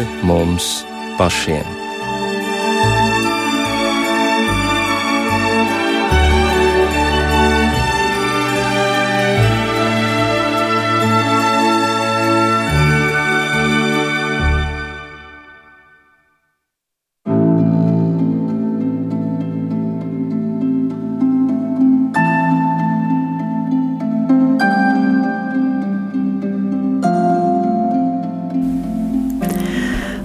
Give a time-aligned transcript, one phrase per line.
[0.00, 0.84] pāri mums
[1.18, 1.79] pašiem.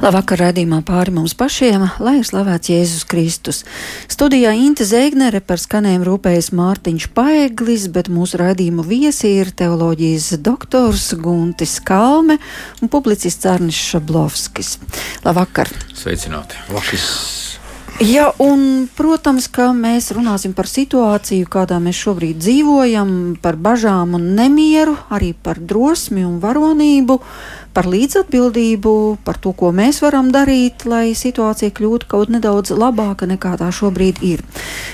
[0.05, 3.64] Labvakar, redzījumā pāri mums pašiem, lai ir slavēts Jēzus Kristus.
[4.05, 11.08] Studijā Inte Zēgnere par skanējumu rūpējas Mārtiņš Paeglis, bet mūsu redzījuma viesi ir teoloģijas doktors
[11.18, 12.38] Guntis Kalme
[12.86, 14.76] un publicists Arnis Šablovskis.
[15.26, 15.73] Labvakar!
[15.98, 16.62] Sveicināti!
[16.86, 17.34] Šis
[18.04, 24.26] Jā, un, protams, ka mēs runāsim par situāciju, kādā mēs šobrīd dzīvojam, par bažām un
[24.36, 27.16] nemieru, arī par drosmi un varonību,
[27.72, 28.92] par līdzatbildību,
[29.23, 34.20] par to, ko mēs varam darīt, lai situācija kļūtu kaut nedaudz labāka nekā tā šobrīd
[34.27, 34.44] ir.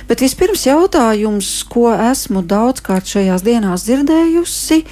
[0.06, 4.84] Bet vispirms jautājums, ko esmu daudzkārt šajās dienās dzirdējusi,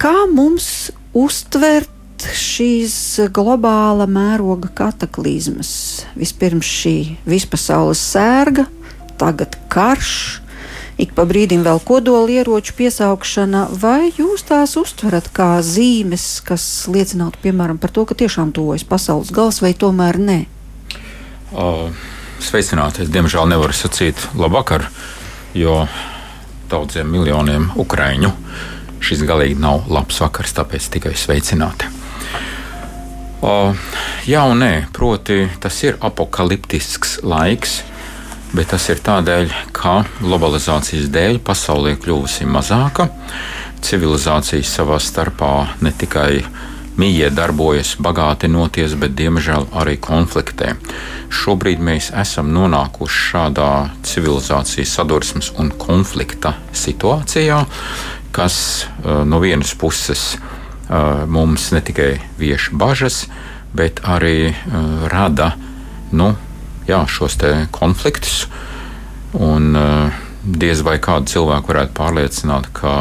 [0.00, 1.92] kā mums uztvert
[2.24, 2.94] šīs
[3.34, 5.70] globāla mēroga kataklizmas.
[6.18, 6.96] Vispirms šī
[7.28, 8.66] vispasaules sērga,
[9.20, 10.12] tagad karš,
[10.98, 17.78] ik pa brīdim vēl kodolieroču piesaukšana, vai jūs tās uztverat kā zīmes, kas liecinātu piemēram
[17.78, 20.38] par to, ka tiešām tuvojas pasaules gals, vai tomēr nē?
[21.54, 21.88] Uh,
[22.42, 23.06] sveicināti!
[23.06, 24.88] Es diemžēl nevaru sacīt labvakar,
[25.56, 25.84] jo
[26.68, 28.34] daudziem miljoniem ukraiņu
[29.00, 31.97] šis galīgi nav labs vakars, tāpēc tikai sveicināti.
[33.38, 33.70] O,
[34.26, 37.84] jā, un nē, proti, tas ir apakaliptisks laiks,
[38.50, 43.06] bet tas ir tādēļ, ka globalizācijas dēļ pasaulē kļuvusi mazāka,
[43.86, 45.52] civilizācijas savā starpā
[45.86, 46.42] ne tikai
[46.98, 50.74] mīja darbojas, bagātinoties, bet diemžēl arī konfliktē.
[51.30, 53.72] Šobrīd mēs esam nonākuši šādā
[54.02, 57.62] civilizācijas sadursmes un konflikta situācijā,
[58.34, 60.57] kas uh, no vienas puses ir
[61.28, 63.26] mums ne tikai vieš bažas,
[63.76, 64.54] bet arī
[65.12, 65.52] rada
[66.12, 66.32] nu,
[66.88, 67.36] jā, šos
[67.74, 68.46] konfliktus.
[69.36, 69.76] Un,
[70.48, 72.92] diez vai kādu cilvēku varētu pārliecināt, ka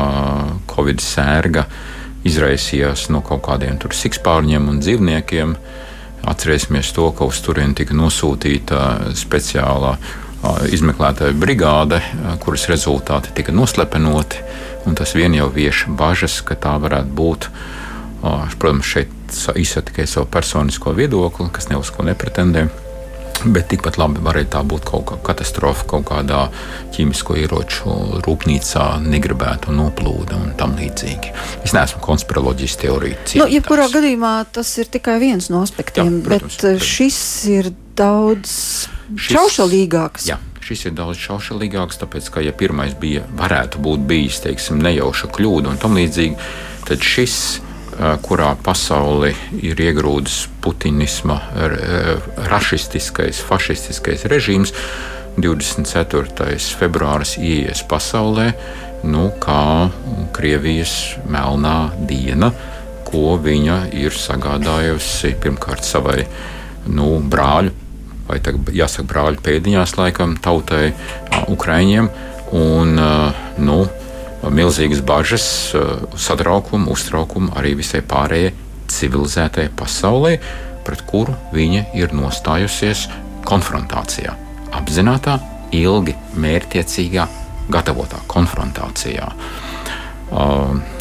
[0.70, 1.68] Covid sērga
[2.28, 5.56] izraisījās no kaut kādiem sikspārņiem un dzīvniekiem.
[6.28, 9.96] Atcerēsimies to, ka uz turieni tika nosūtīta speciālā
[10.74, 12.02] izmeklētāja brigāde,
[12.44, 14.44] kuras rezultāti tika noslepenoti.
[14.96, 17.50] Tas vien jau vieš bažas, ka tā varētu būt
[18.59, 19.09] protams, šeit
[19.56, 22.68] izsaku tikai savu personisko viedokli, kas ne uz ko nepretendē.
[23.46, 26.48] Bet tikpat labi varēja tā būt kaut kāda katastrofa, kaut kādā
[26.96, 27.92] ķīmisko ieroču
[28.25, 31.36] rūpnīcā, negribēta noplūde un tam līdzīgi.
[31.62, 33.36] Es neesmu konspiroloģijas teorijas.
[33.38, 36.90] Nu, jebkurā gadījumā tas ir tikai viens no aspektiem, Jā, protams, bet eh, protams.
[36.98, 37.19] šis
[37.54, 38.56] ir daudz
[39.30, 40.31] šaušalīgāks.
[40.31, 40.40] Jā.
[40.68, 45.72] Šis ir daudz šaušalīgāks, tāpēc, ka, ja pirmais bija, varētu būt bijis, teiksim, nejauša kļūda
[45.72, 46.36] un tam līdzīgi,
[46.90, 47.38] tad šis
[48.26, 49.32] kurā pasauli
[49.64, 51.40] ir iegrūdis putinisma,
[52.52, 54.74] rašistiskais, fašistiskais režīms.
[55.38, 56.58] 24.
[56.80, 58.48] februāris ienāks pasaulē,
[59.06, 59.88] nu, kā
[60.34, 62.50] Krievijas melnā diena,
[63.08, 66.24] ko viņa ir sagādājusi pirmkārt savai
[66.90, 67.72] nu, brāļu,
[68.28, 68.40] vai
[68.76, 70.92] jāsaka brāļu pēdiņās, laikam, tautai,
[71.52, 72.10] Ukraiņiem.
[72.58, 72.96] Un,
[73.60, 73.78] nu,
[74.54, 75.48] milzīgas bažas,
[76.16, 78.54] satraukumu, uztraukumu arī visai pārējai
[78.92, 80.38] civilizētajai pasaulē,
[80.88, 83.08] pret kuru viņa ir nostājusies
[83.48, 84.36] konfrontācijā.
[84.78, 85.40] Apzināta,
[85.76, 87.28] ilgi mērķiecīgā,
[87.72, 89.28] gatavotā konfrontācijā.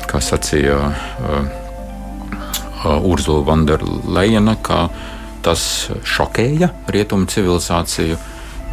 [0.06, 0.80] Kā sacīja
[2.86, 4.86] Urzula Vanderleina, ka
[5.46, 5.62] tas
[6.16, 8.18] šokēja rietumu civilizāciju,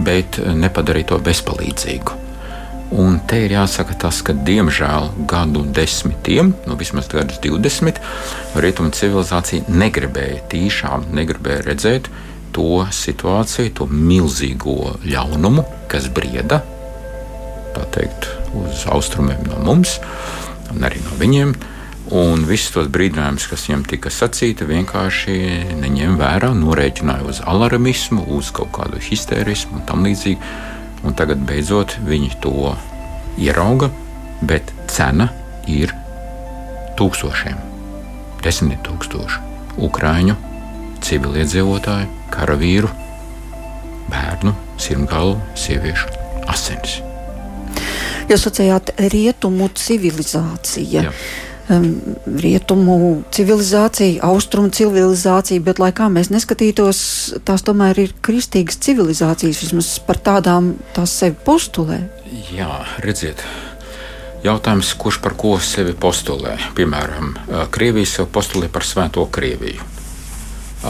[0.03, 2.19] bet nepadarīja to bezpalīdzīgu.
[2.99, 8.01] Un te ir jāsaka tas, ka diemžēl gadu desmitiem, nu vismaz gadus 20,
[8.61, 12.11] rietumu civilizācija negribēja tīšām, negribēja redzēt
[12.53, 16.61] to situāciju, to milzīgo ļaunumu, kas brieda
[17.93, 18.27] teikt,
[18.57, 19.97] uz austrumiem no mums
[20.73, 21.53] un arī no viņiem.
[22.11, 25.35] Un visus tos brīdinājumus, kas viņam tika sacīti, vienkārši
[25.79, 30.39] neņēma vērā, norēķināja uz alarmismu, uz kaut kādu histērismu un tam līdzīgi
[31.07, 32.73] un tagad beidzot viņi to
[33.39, 33.89] ierauga,
[34.43, 35.29] bet cena
[35.71, 35.93] ir
[36.99, 37.55] tūkstošiem,
[38.43, 39.39] desmit tūkstoši
[39.83, 40.35] ukrāņu,
[41.03, 42.91] civiliedzīvotāju, karavīru,
[44.11, 46.11] bērnu, sirmgalu, sieviešu
[46.51, 46.99] asinis.
[48.29, 51.07] Jūs sacījāt, rietumu civilizācija.
[51.07, 51.15] Jā.
[51.69, 51.89] Um,
[52.25, 52.97] rietumu
[53.33, 57.03] civilizācija, austrumu civilizācija, bet lai kā mēs neskatītos,
[57.47, 62.01] tās tomēr ir kristīgas civilizācijas, vismaz par tādām tās sevi postulē.
[62.53, 63.43] Jā, redziet.
[64.43, 66.57] Jautājums, kurš par ko sevi postulē?
[66.75, 67.31] Piemēram,
[67.71, 69.91] Krievija sev postulē par Svēto Krieviju.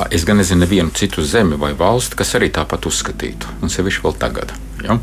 [0.10, 4.16] Es gan nezinu nevienu citu zemi vai valsti, kas arī tāpat uzskatītu, un sevišķi vēl
[4.18, 4.56] tagad.
[4.81, 4.98] Ja?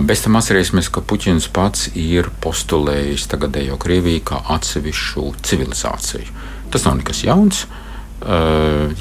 [0.00, 6.28] Bez tam atcerēsimies, ka Puķins pats ir postulējis tagadējo Krieviju kā atsevišķu civilizāciju.
[6.72, 7.66] Tas nav nekas jauns.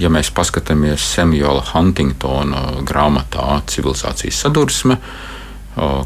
[0.01, 4.97] Ja mēs paskatāmies Samuela Huntingtona grāmatā Civilizācijas sadursme,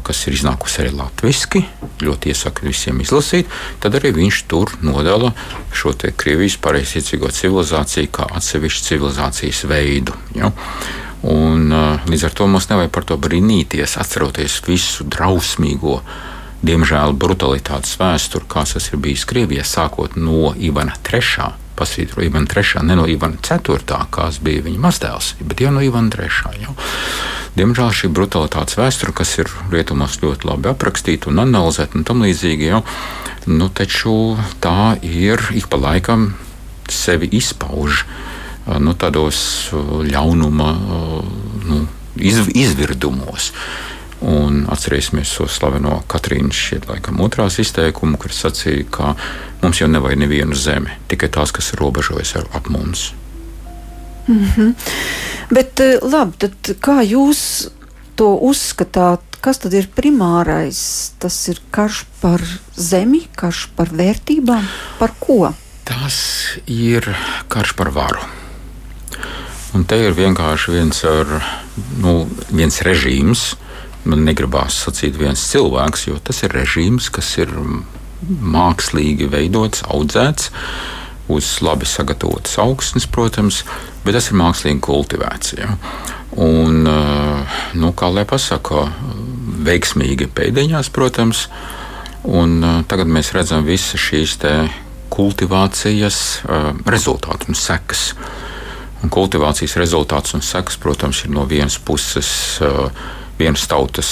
[0.06, 1.62] kas ir iznākusi arī latviešu,
[2.04, 3.48] ļoti iesaku visiem izlasīt,
[3.82, 5.32] tad arī viņš tur nodala
[5.74, 10.14] šo Krievijas pareiziecīgo civilizāciju kā atsevišķu civilizācijas veidu.
[10.36, 10.52] Ja?
[11.26, 11.72] Un,
[12.06, 16.00] līdz ar to mums nevajag par to brīnīties, atceroties visu drausmīgo.
[16.66, 21.52] Diemžēl brutalitātes vēsturi, kāds tas ir bijis Krievijā, sākot no Ivana III.
[21.76, 23.82] Pasvītro Ivana III, ne no Ivana IV,
[24.14, 26.62] kāds bija viņa mazdēls, bet jau no Ivana III.
[26.62, 26.76] Jau.
[27.56, 32.68] Diemžēl šī brutalitātes vēsture, kas ir rietumos ļoti labi aprakstīta un analizēta un tam līdzīgi,
[32.68, 32.82] jau,
[33.48, 36.34] nu, taču tā ir ik pa laikam
[36.92, 38.04] sevi izpauž
[38.66, 39.38] nu, tādos
[40.06, 40.70] ļaunuma
[41.66, 41.82] nu,
[42.16, 43.52] iz, izvirdumos.
[44.26, 49.12] Un atcerēsimies to slaveno Katrīnas šeit, laikam, otrās izteikumu, kur sacīja, ka
[49.60, 53.10] mums jau nevajag nevienu zemi, tikai tās, kas robežojas ar ap mums.
[54.26, 54.74] Mm -hmm.
[55.50, 57.68] Bet eh, labi, tad kā jūs
[58.16, 59.20] to uzskatāt?
[59.40, 61.12] Kas tad ir primārais?
[61.18, 62.42] Tas ir karš par
[62.74, 64.66] zemi, karš par vērtībām,
[64.98, 65.52] par ko?
[65.84, 66.16] Tas
[66.66, 67.16] ir
[67.48, 68.45] karš par varu.
[69.76, 71.34] Un te ir vienkārši viens, ar,
[72.00, 73.50] nu, viens režīms,
[74.08, 77.52] man negribās sacīt viens cilvēks, jo tas ir režīms, kas ir
[78.56, 80.48] mākslīgi veidots, audzēts
[81.28, 83.64] uz labi sagatavotas augsnes, protams,
[84.04, 85.56] bet tas ir mākslīgi kultivēts.
[85.58, 85.76] Ja?
[86.40, 88.86] Un, eh, nu, kā lai pasakā,
[89.66, 91.46] veiksmīgi pēdiņās, protams,
[92.24, 94.38] un eh, tagad mēs redzam visas šīs
[95.12, 98.08] kultivācijas eh, rezultātus un sekas.
[99.04, 102.30] Un kultivācijas rezultāts un sekas, protams, ir no vienas puses
[103.38, 104.10] vienas tautas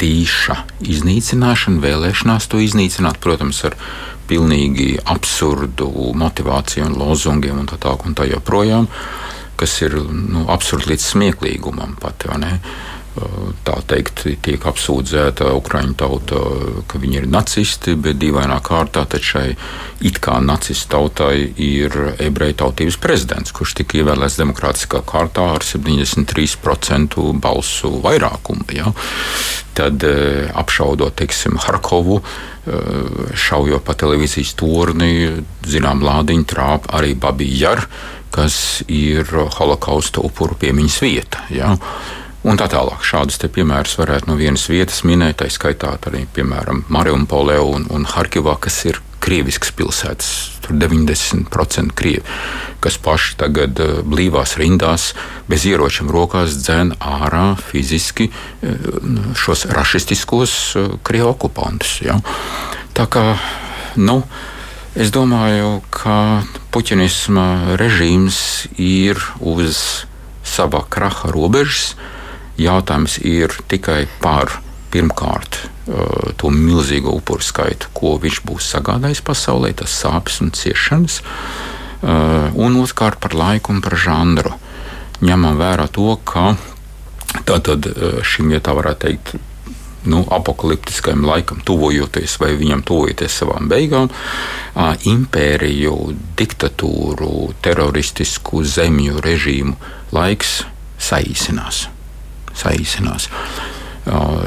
[0.00, 3.76] tīša iznīcināšana, vēlēšanās to iznīcināt, protams, ar
[4.28, 8.88] pilnīgi absurdu motivāciju un lozungiem un tā tālāk un tā joprojām,
[9.60, 12.26] kas ir nu, absurdi līdz smieklīgumam pat.
[13.14, 16.38] Tā teikt, tiek apsūdzēta Ukrāņu tauta,
[16.90, 19.52] ka viņi ir nacisti, bet dīvainā kārtā šai
[20.02, 27.20] it kā nacistu tautai ir ebreju tautības prezidents, kurš tika ievēlēts demokrātiskā kārtā ar 73%
[27.38, 28.66] balsu vairākumu.
[28.74, 28.90] Ja?
[29.78, 30.02] Tad
[30.54, 32.18] apšaudot, teiksim, Harkovu,
[32.66, 35.30] šaujot pa televīzijas torni,
[35.62, 37.76] zinām, lādiņu trāp arī Babija,
[38.34, 41.46] kas ir holokausta upuru piemiņas vieta.
[41.54, 41.76] Ja?
[42.44, 43.00] Un tā tālāk.
[43.00, 48.58] Šādus piemērus varētu no vienas vietas minēt, tā skaitā arī, piemēram, Mariupolē un, un Harkivā,
[48.60, 50.30] kas ir krievisks pilsētas.
[50.64, 52.24] Tur 90% krievi,
[52.84, 55.12] kas paši tagad uh, blīvās rindās,
[55.48, 58.90] bez ieročiem rokās dzēn ārā fiziski uh,
[59.40, 61.98] šos rašistiskos uh, krievu okupantus.
[62.04, 62.18] Ja?
[62.96, 63.24] Tā kā,
[63.96, 64.20] nu,
[64.92, 66.44] es domāju, ka
[66.76, 68.42] puķinisma režīms
[68.76, 70.04] ir uz
[70.44, 71.94] sava kraha robežas
[72.60, 74.60] Jautājums ir tikai par
[74.94, 75.64] pirmkārt
[76.38, 81.18] to milzīgo upuru skaitu, ko viņš būs sagādājis pasaulē, tas sāpes un ciešanas,
[82.54, 84.54] un otrkārt par laiku un par žanru.
[85.24, 86.54] Ņemam vērā to, ka
[87.48, 87.88] tātad
[88.26, 89.34] šim, ja tā varētu teikt,
[90.08, 94.12] nu, apakaliptiskajam laikam, tuvojoties vai viņam tuvojoties savām beigām,
[95.10, 95.96] impēriju,
[96.38, 97.32] diktatūru,
[97.64, 99.76] teroristisku zemju režīmu
[100.14, 100.62] laiks
[101.00, 101.88] saīsinās
[102.58, 103.28] saīsinās.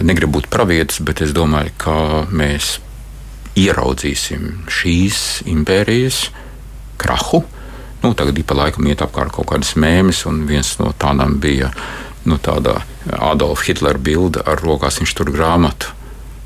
[0.05, 1.95] Negribu būt pravietis, bet es domāju, ka
[2.29, 2.77] mēs
[3.57, 6.27] ieraudzīsim šīs impērijas
[7.01, 7.43] krahu.
[8.03, 11.71] Nu, tagad pa laikam iet apkārt kaut kādas mēmijas, un viens no tādām bija
[12.29, 14.99] nu, Adolfa Hitlera bilde ar rokās.
[15.01, 15.93] Viņš tur grāmatu,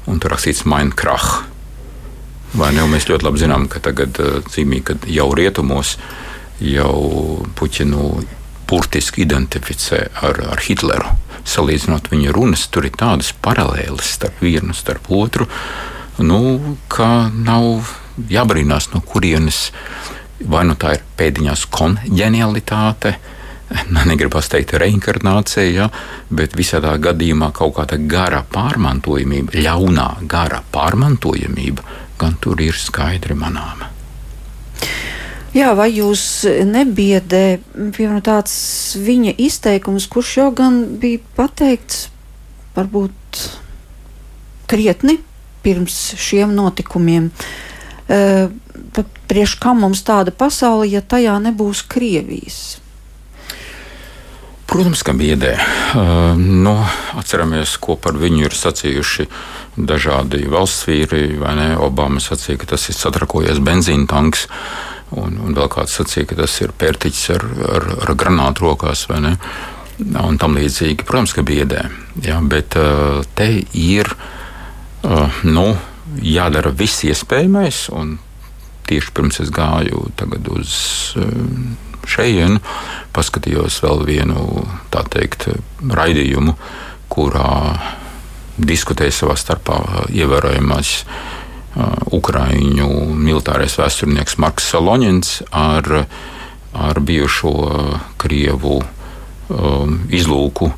[0.07, 1.49] un tur rakstīts Minecraft.
[2.55, 2.83] Vai ne?
[2.83, 4.17] Un mēs ļoti labi zinām, ka tagad
[4.51, 5.95] zīmīgi, ka jau rietumos
[6.59, 8.07] jau Puķinu
[8.71, 11.11] burtiski identificē ar, ar Hitleru
[11.47, 15.47] salīdzinot viņa runas, tur ir tādas paralēles starp vienu starp otru,
[16.21, 17.91] nu, ka nav
[18.29, 19.69] jābrīnās, no kurienes
[20.41, 23.15] vai nu tā ir pēdiņās konģenialitāte.
[24.09, 25.87] Negribas teikt, reinkarnācija, ja,
[26.27, 31.85] bet visā gadījumā kaut kāda gara pārmantojamība, ļaunā gara pārmantojamība,
[32.19, 33.87] gan tur ir skaidri manāma.
[35.51, 38.53] Jā, vai jūs nebiedē piemēram, tāds
[38.96, 42.05] viņa izteikums, kurš jau gan bija pateikts
[42.77, 43.41] varbūt
[44.72, 45.17] krietni
[45.65, 47.27] pirms šiem notikumiem?
[48.12, 48.48] Uh,
[49.27, 52.79] priekš kam mums tāda pasaule, ja tajā nebūs Krievijas?
[54.72, 55.58] Protams, ka biedē.
[55.60, 56.77] Uh, nu,
[57.20, 59.27] atceramies, ko par viņu ir sacījuši
[59.75, 61.25] dažādi valsts vīri.
[61.84, 64.48] Obama sacīja, ka tas ir satrakojies benzīna tanks,
[65.17, 69.05] un, un vēl kāds sacīja, ka tas ir pērtiķis ar, ar, ar granātu rokās.
[69.11, 71.85] Un tam līdzīgi, protams, ka biedē.
[72.25, 75.67] Ja, bet uh, te ir uh, nu,
[76.25, 77.85] jādara viss iespējamais.
[78.89, 80.07] Tieši pirms es gāju
[80.55, 80.71] uz
[81.19, 81.27] uh,
[82.09, 82.61] šejienu,
[83.13, 85.51] paskatījos vēl vienu teikt,
[85.85, 86.55] raidījumu,
[87.11, 87.51] kurā
[88.57, 89.77] diskutēja savā starpā
[90.09, 91.40] ievērojamais uh,
[92.11, 95.87] Ukrāņu militārais vēsturnieks Marks Saloņins ar,
[96.75, 97.53] ar bijušo
[98.19, 100.75] Krievu um, izlūku uh,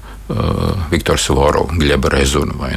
[0.92, 2.70] Viktoru Savoru, Gleba Rezunu.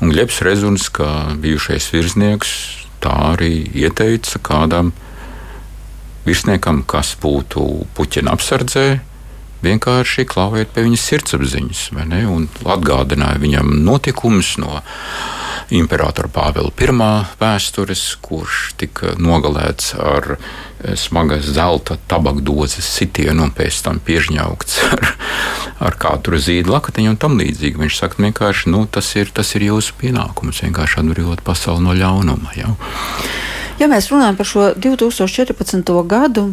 [0.00, 2.52] Glebs Rezuns, kā bijušais virsnieks,
[3.00, 4.92] tā arī ieteica kādam
[6.28, 7.64] virsniekam, kas būtu
[7.96, 8.86] puķina apsardzē,
[9.64, 11.82] vienkārši klauvēja pie viņas sirdsapziņas,
[12.28, 14.82] un atgādināja viņam notikumus no
[15.74, 16.88] imperatora Pāvila I
[17.40, 25.12] vēstures, kurš tika nogalēts ar eh, smagas zelta tabakdozes sitienu un pēc tam piežņaukts ar,
[25.90, 27.80] ar kādu zīdu lakatiņu un tam līdzīgi.
[27.80, 32.54] Viņš saka, vienkārši nu, tas, ir, tas ir jūsu pienākums, vienkārši atbrīvot pasauli no ļaunuma.
[32.56, 32.72] Ja?
[33.78, 35.92] Ja mēs runājam par šo 2014.
[36.08, 36.48] gadu,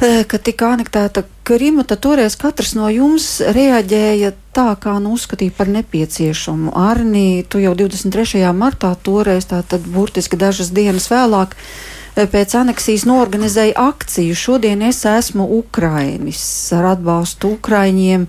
[0.00, 5.70] kad tika anektēta Krima, tad toreiz katrs no jums reaģēja tā, kā nu uzskatīja par
[5.70, 6.72] nepieciešamu.
[6.74, 8.42] Arnī, tu jau 23.
[8.56, 14.36] martā toreiz, tātad burtiski dažas dienas vēlāk, e, pēc aneksijas norganizēja akciju.
[14.36, 16.40] Šodien es esmu Ukrainis
[16.72, 18.24] ar atbalstu Ukraiņiem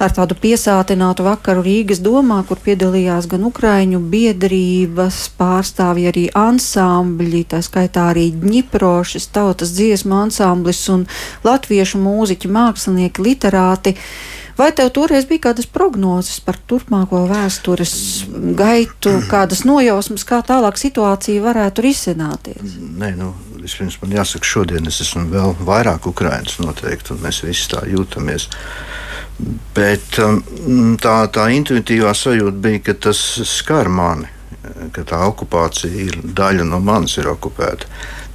[0.00, 7.60] ar tādu piesātinātu vakaru Rīgas domā, kur piedalījās gan Ukraiņu biedrības pārstāvji, arī ansambļi, tā
[7.62, 11.06] skaitā arī Dņiprošas tautas dziesmu ansamblis un
[11.46, 13.94] latviešu mūziķi, mākslinieki, literāti.
[14.60, 17.94] Vai tev toreiz bija kādas prognozes par turpmāko vēstures
[18.58, 22.76] gaitu, kādas nojausmas, kā tālāk situācija varētu risināties?
[23.00, 23.30] Nē, nu,
[23.62, 28.50] vispirms man jāsaka, šodien es esmu vēl vairāk Ukraiņas noteikti, un mēs visi tā jūtamies.
[29.72, 30.42] Bet um,
[31.00, 34.28] tā, tā intuitīvā sajūta bija, ka tas skar mani,
[34.92, 37.88] ka tā okupācija ir daļa no manis ir okupēta.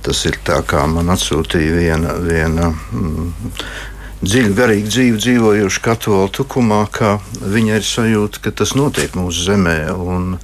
[0.06, 3.54] Tas ir tā kā man atsūtīja viena, viena mm,
[4.26, 9.78] dziļu, garīgu dzīvi dzīvojuša katoļa tukumā, ka viņa ir sajūta, ka tas notiek mūsu zemē.
[9.94, 10.36] Un,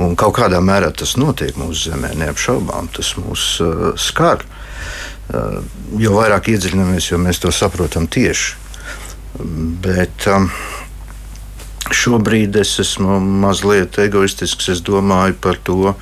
[0.00, 2.90] un kaut kādā mērā tas notiek mūsu zemē, neapšaubām.
[2.96, 4.44] Tas mūs uh, skar.
[5.32, 5.60] Uh,
[6.02, 8.58] jo vairāk iedziļināmies, jo mēs to saprotam tieši.
[9.82, 10.50] Bet um,
[11.92, 14.72] šobrīd es esmu mazliet egoistisks.
[14.74, 15.94] Es domāju par to,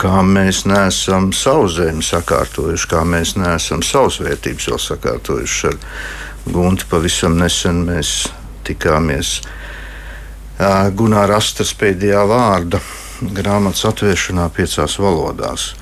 [0.00, 5.72] kā mēs neesam savu zemi sakārtojuši, kā mēs neesam savas vērtības vēl sakārtojuši.
[5.72, 8.28] Ar Guntu pavisam nesen mēs
[8.66, 12.80] tikāmies uh, Gunāra Astras pēdējā vārda
[13.34, 15.72] grāmatas atvēršanā piecās valodās.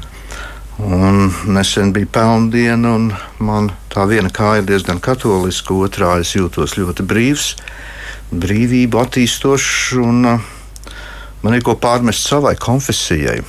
[0.80, 6.74] Un nesen bija pelndiena, un man tā viena kāja ir diezgan katoliska, otrā es jūtos
[6.80, 7.50] ļoti brīvs,
[8.34, 10.24] brīvību attīstošs, un
[11.44, 13.42] man ir ko pārmest savai konfesijai.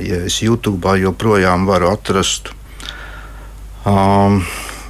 [0.00, 2.48] Ja es YouTube joprojām varu atrast
[3.86, 4.40] um,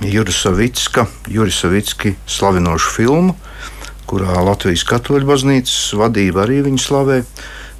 [0.04, 3.34] Juris Savicka, Juris Savicki slavinošu filmu,
[4.08, 7.23] kurā Latvijas katoļu baznīcas vadība arī viņu slavē,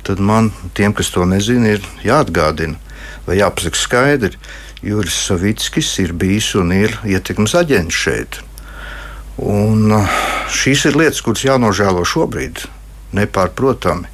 [0.07, 2.81] tad man, tiem, kas to nezina, ir jāatgādina
[3.27, 4.39] vai jāpasaka skaidri,
[4.85, 8.41] Juris Savickis ir bijis un ir ietekmes aģents šeit.
[9.41, 10.19] Un uh,
[10.53, 12.67] šīs ir lietas, kuras jānožēlo šobrīd,
[13.17, 14.11] nepārprotami.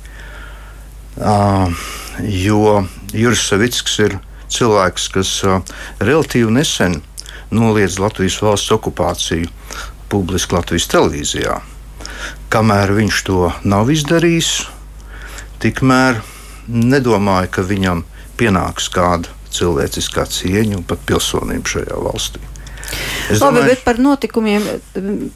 [1.19, 1.75] Uh,
[2.23, 4.17] jo Juris Savickis ir
[4.51, 5.59] cilvēks, kas uh,
[5.99, 7.01] relatīvi nesen
[7.51, 9.51] noliedz Latvijas valsts okupāciju
[10.11, 11.61] publiski Latvijas televīzijā.
[12.51, 14.53] Kamēr viņš to nav izdarījis,
[15.63, 16.21] tikmēr
[16.69, 18.05] nedomāju, ka viņam
[18.41, 22.43] pienāks kāda cilvēciskā cieņa un pat pilsonība šajā valstī.
[23.31, 24.65] Es Labi, domāju, bet par notikumiem,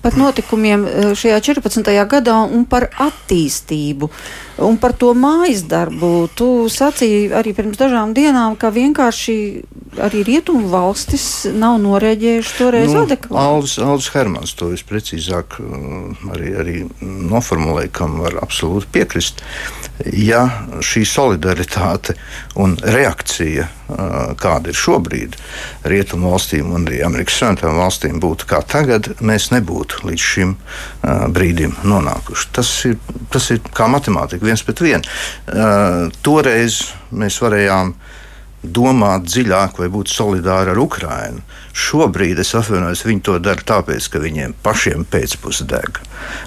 [0.02, 1.92] par notikumiem eh, šajā 14.
[2.10, 4.10] gadā un par attīstību
[4.62, 6.28] un par to mājas darbu.
[6.38, 9.36] Tu sacīji arī pirms dažām dienām, ka vienkārši
[10.04, 13.38] arī rietumu valstis nav norēģējuši toreiz nu, adekvāti.
[13.38, 15.58] Aldis, Aldis Hermans to visprecīzāk
[16.34, 19.44] arī, arī noformulēja, kam var absolūti piekrist.
[20.10, 20.48] Ja
[20.82, 22.16] šī solidaritāte
[22.58, 23.68] un reakcija,
[24.40, 25.36] kāda ir šobrīd
[25.86, 30.56] rietumu valstīm un arī Amerikas Savienotām valstīm, būtu kā tagad, mēs nebūtu līdz šim
[31.36, 32.48] brīdim nonākuši.
[32.56, 32.98] Tas ir,
[33.30, 36.10] tas ir kā matemātika, viens pret vienu.
[36.24, 36.82] Toreiz
[37.14, 37.94] mēs varējām
[38.64, 41.42] domāt dziļāk vai būt solidāri ar Ukrajinu.
[41.74, 46.00] Šobrīd es atvainojos, viņi to dara tāpēc, ka viņiem pašiem pēcpusē deg.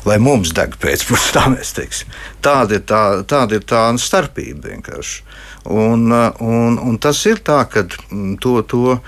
[0.07, 2.13] Lai mums deg pēcpusē, tā mēs teiksim.
[2.41, 5.23] Tāda ir tā, tāda ir tā starpība vienkārši.
[5.67, 6.09] Un,
[6.41, 8.61] un, un tas ir tā, ka to.
[8.63, 8.99] to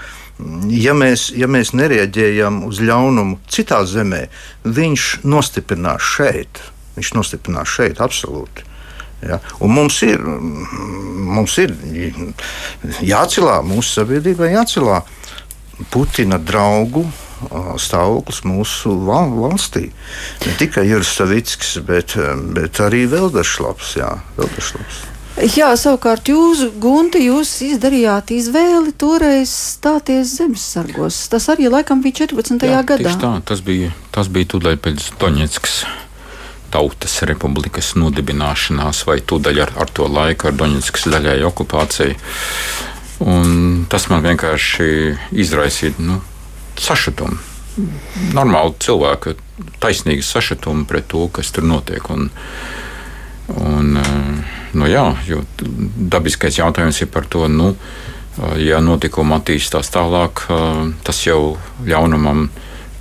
[0.72, 4.25] ja mēs, ja mēs nereaģējam uz ļaunumu citā zemē,
[4.63, 6.62] viņš nostiprinās šeit.
[6.96, 8.69] Viņš nostiprinās šeit absolūti.
[9.26, 9.40] Ja?
[9.60, 11.74] Un mums ir, mums ir
[13.04, 15.02] jācelā, mūsu sabiedrībai jācelā
[15.90, 17.06] Putina draugu
[17.80, 19.90] stāvoklis mūsu valstī.
[20.44, 22.18] Ne tikai Juris Savickis, bet,
[22.56, 23.96] bet arī Velderšlaps.
[24.00, 25.06] Jā, Velderšlaps.
[25.56, 31.22] Jā, savukārt jūs, Gunte, jūs izdarījāt izvēli toreiz stāties zemesargos.
[31.32, 32.68] Tas arī laikam bija 14.
[32.68, 33.16] Jā, gadā.
[33.22, 35.80] Tā, tas bija, tas bija tūdaļ pēc Doņetskas
[36.72, 42.16] tautas republikas nodibināšanās, vai tūdaļ ar, ar to laiku, ar Doņetskas daļai okupāciju.
[43.20, 44.90] Un tas man vienkārši
[45.44, 46.22] izraisīja nu,
[46.80, 47.40] sašutumu.
[48.36, 49.36] Normāli cilvēku
[49.84, 52.06] taisnīgu sašutumu pret to, kas tur notiek.
[52.12, 52.30] Un,
[53.60, 55.06] un, nu, jā,
[56.16, 57.74] dabiskais jautājums ir par to, nu,
[58.60, 60.46] ja notikumi attīstās tālāk,
[61.04, 62.48] tas jau ļaunumam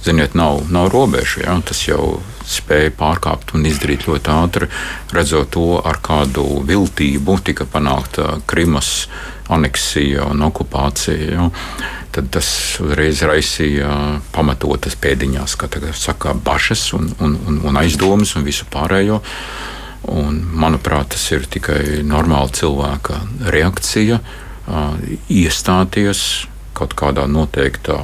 [0.04, 1.44] ziniet, nav, nav robežu.
[1.44, 1.58] Ja?
[1.64, 4.68] Tas jau spēja pārkāpt un izdarīt ļoti ātri,
[5.14, 9.08] redzot to, ar kādu viltību tika panākta Krimas
[9.52, 11.30] aneksija un okupācija.
[11.32, 11.48] Ja?
[12.14, 12.48] Tad tas
[12.82, 13.90] uzreiz raisīja
[14.34, 19.20] pamatotas pēdiņās, kā saka, bažas un, un, un, un aizdomas un visu pārējo.
[20.08, 23.18] Un, manuprāt, tas ir tikai normāla cilvēka
[23.52, 24.20] reakcija,
[25.28, 26.22] iestāties
[26.76, 27.98] kaut kādā noteiktā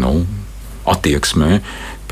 [0.00, 0.12] nu,
[0.88, 1.60] attieksmē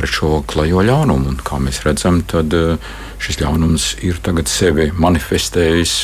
[0.00, 1.34] pret šo klajo ļaunumu.
[1.34, 5.96] Un, kā mēs redzam, tad eh, šis ļaunums ir sevi manifestējis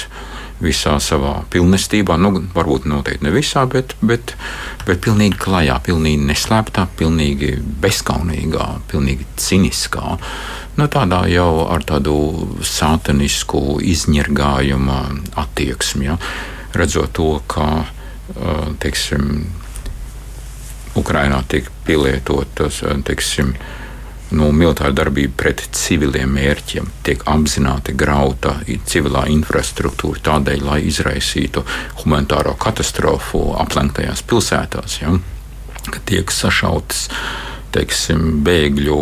[0.60, 2.16] visā savā pilnestībā.
[2.20, 4.34] Nu, varbūt noteikti ne visā, bet, bet,
[4.86, 10.16] bet pilnīgi klajā, pilnīgi neslēptā, pilnīgi bezskaunīgā, pilnīgi ciniskā.
[10.76, 12.16] Nu, tādā jau ar tādu
[12.64, 15.00] sātanisku izņirgājuma
[15.40, 16.08] attieksmi.
[16.10, 16.18] Ja?
[16.76, 19.46] Redzot to, ka eh, teiksim,
[20.96, 23.52] Ukrainā tiek pielietotas teiksim,
[24.34, 28.56] nu, militāra darbība pret civiliem mērķiem, tiek apzināti grauta
[28.88, 31.62] civilā infrastruktūra tādēļ, lai izraisītu
[32.02, 35.00] humanitāro katastrofu aplenktajās pilsētās.
[35.02, 35.14] Ja?
[36.08, 37.06] Tiek sašautas
[37.76, 38.98] teiksim, bēgļu,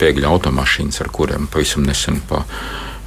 [0.00, 2.44] bēgļu automašīnas, ar kuriem pavisam nesen pa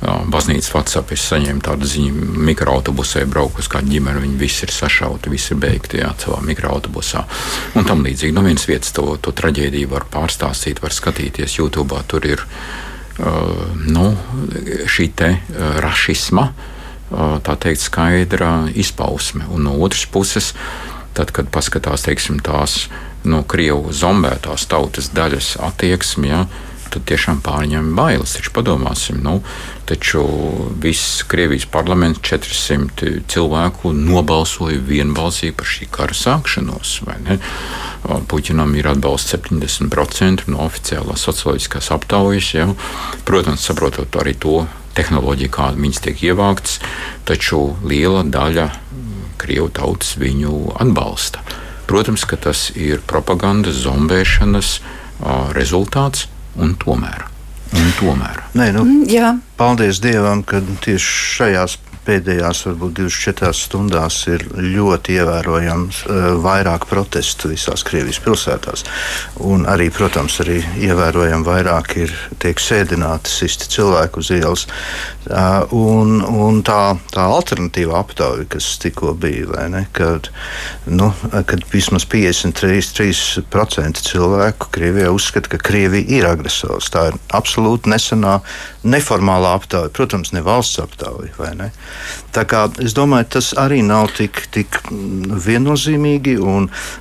[0.01, 5.31] baznīcas WhatsApp es saņēmu tādu ziņu, mikroautobusē braucu uz kādu ģimeni, viņi visi ir sašauti,
[5.33, 7.23] visi ir beigti jā, savā mikroautobusā.
[7.79, 11.97] Un tam līdzīgi no vienas vietas to, to traģēdiju var pārstāstīt, var skatīties YouTube.
[12.07, 14.11] Tur ir uh, nu,
[14.85, 19.49] šī te uh, rašisma, uh, tā teikt, skaidra izpausme.
[19.49, 20.53] Un no otras puses,
[21.17, 22.85] tad, kad paskatās teiksim, tās
[23.25, 26.45] no nu, Krievu zombētās tautas daļas attieksmi, ja,
[26.93, 28.35] tad tiešām pārņem bailes.
[28.37, 29.39] Taču padomāsim, nu,
[29.89, 30.23] taču
[30.83, 36.97] viss Krievijas parlaments 400 cilvēku nobalsoja vienbalsīgi par šī kara sākšanos.
[38.31, 42.51] Puķinam ir atbalsts 70% no oficiālās socioloģiskās aptaujas.
[42.55, 42.67] Ja?
[43.27, 44.61] Protams, saprotot arī to
[44.97, 46.79] tehnoloģiju, kāda viņas tiek ievāktas,
[47.27, 48.69] taču liela daļa
[49.37, 51.43] Krievu tautas viņu atbalsta.
[51.87, 54.71] Protams, ka tas ir propagandas, zombēšanas
[55.55, 56.25] rezultāts,
[56.57, 57.25] un tomēr.
[57.75, 58.43] Un tomēr.
[58.55, 59.33] Nē, nu, mm, Jā.
[59.59, 67.51] paldies Dievam, ka tieši šajās pēdējās, varbūt 24 stundās, ir ļoti ievērojams uh, vairāk protestu
[67.51, 68.85] visās Krievijas pilsētās.
[69.47, 74.67] Un arī, protams, arī ievērojami vairāk ir tiek sēdināti sisti cilvēku uz ielas.
[75.27, 80.31] Uh, un, un tā, tā alternatīva aptauja, kas tikko bija, ne, kad,
[80.87, 86.89] nu, kad vismaz 53% cilvēku Krievijā uzskata, ka Krievija ir agresors.
[86.93, 88.37] Tā ir absolūti nesenā,
[88.87, 91.51] neformālā aptauja, protams, ne valsts aptauja.
[91.57, 91.71] Ne?
[92.83, 94.79] Es domāju, tas arī nav tik, tik
[95.47, 96.37] viennozīmīgi.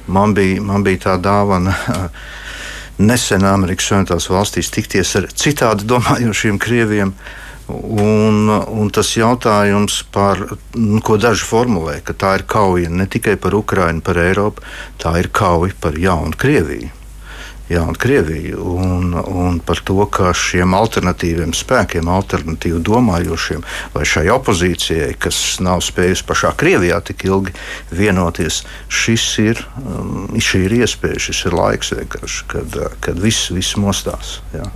[0.06, 1.76] Man bija, man bija tā dāvana
[3.10, 7.14] nesen Amerikas Savienotās valstīs tikties ar citādi domājošiem krieviem.
[7.66, 10.38] Un, un tas jautājums, par,
[10.78, 14.62] nu, ko daži formulē, ka tā ir kauja ne tikai par Ukrajinu, par Eiropu,
[15.02, 16.92] tā ir kauja par jaunu Krieviju.
[17.66, 17.96] Jā, un
[19.18, 26.26] un, par to, ka šiem alternatīviem spēkiem, alternatīvi domājošiem, vai šai opozīcijai, kas nav spējusi
[26.28, 27.54] pašā Krievijā tik ilgi
[27.90, 33.78] vienoties, šis ir, um, šī ir iespēja, šis ir laiks vienkārši, kad, kad viss, viss
[33.82, 34.38] mostās.
[34.54, 34.70] Jā.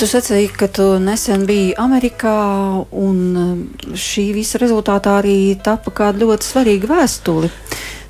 [0.00, 2.32] Tu sacīji, ka tu nesen biji Amerikā,
[2.96, 3.58] un um,
[3.92, 7.50] šī visa rezultātā arī tapa kāda ļoti svarīga vēstule.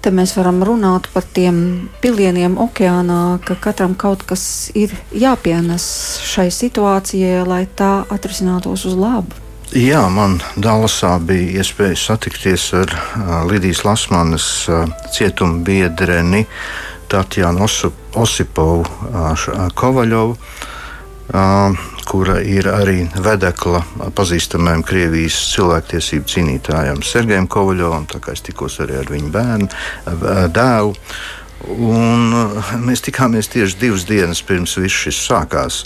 [0.00, 5.84] Te mēs varam runāt par tiem pilieniem okeānā, ka katram kaut kas ir jāpienes
[6.30, 9.34] šai situācijai, lai tā atrisinātos uz labu.
[9.74, 16.46] Jā, man Dallasā bija iespēja satikties ar uh, Lidijas Lasmanas uh, cietuma biedreni
[17.10, 20.38] Tatjanu Osipovu uh, Kovaļovu
[22.10, 23.82] kura ir arī vedekla
[24.16, 28.08] pazīstamajam Krievijas cilvēktiesību cīnītājam Sergejam Kovaļovam.
[28.32, 29.68] Es tikos arī ar viņu bērnu,
[30.50, 30.96] dēlu.
[31.70, 32.32] Un
[32.86, 35.84] mēs tikāmies tieši divas dienas pirms viss šis sākās.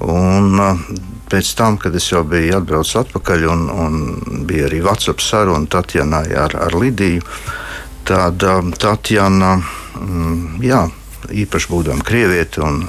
[0.00, 0.56] Un
[1.30, 6.30] pēc tam, kad es jau biju atbraucis atpakaļ un, un bija arī WhatsApp saruna Tatjanai
[6.32, 7.26] ar, ar Lidiju,
[8.08, 8.46] tad
[8.80, 9.58] Tatjana,
[10.00, 10.86] mm, jā,
[11.44, 12.84] īpaši būdama krieviete un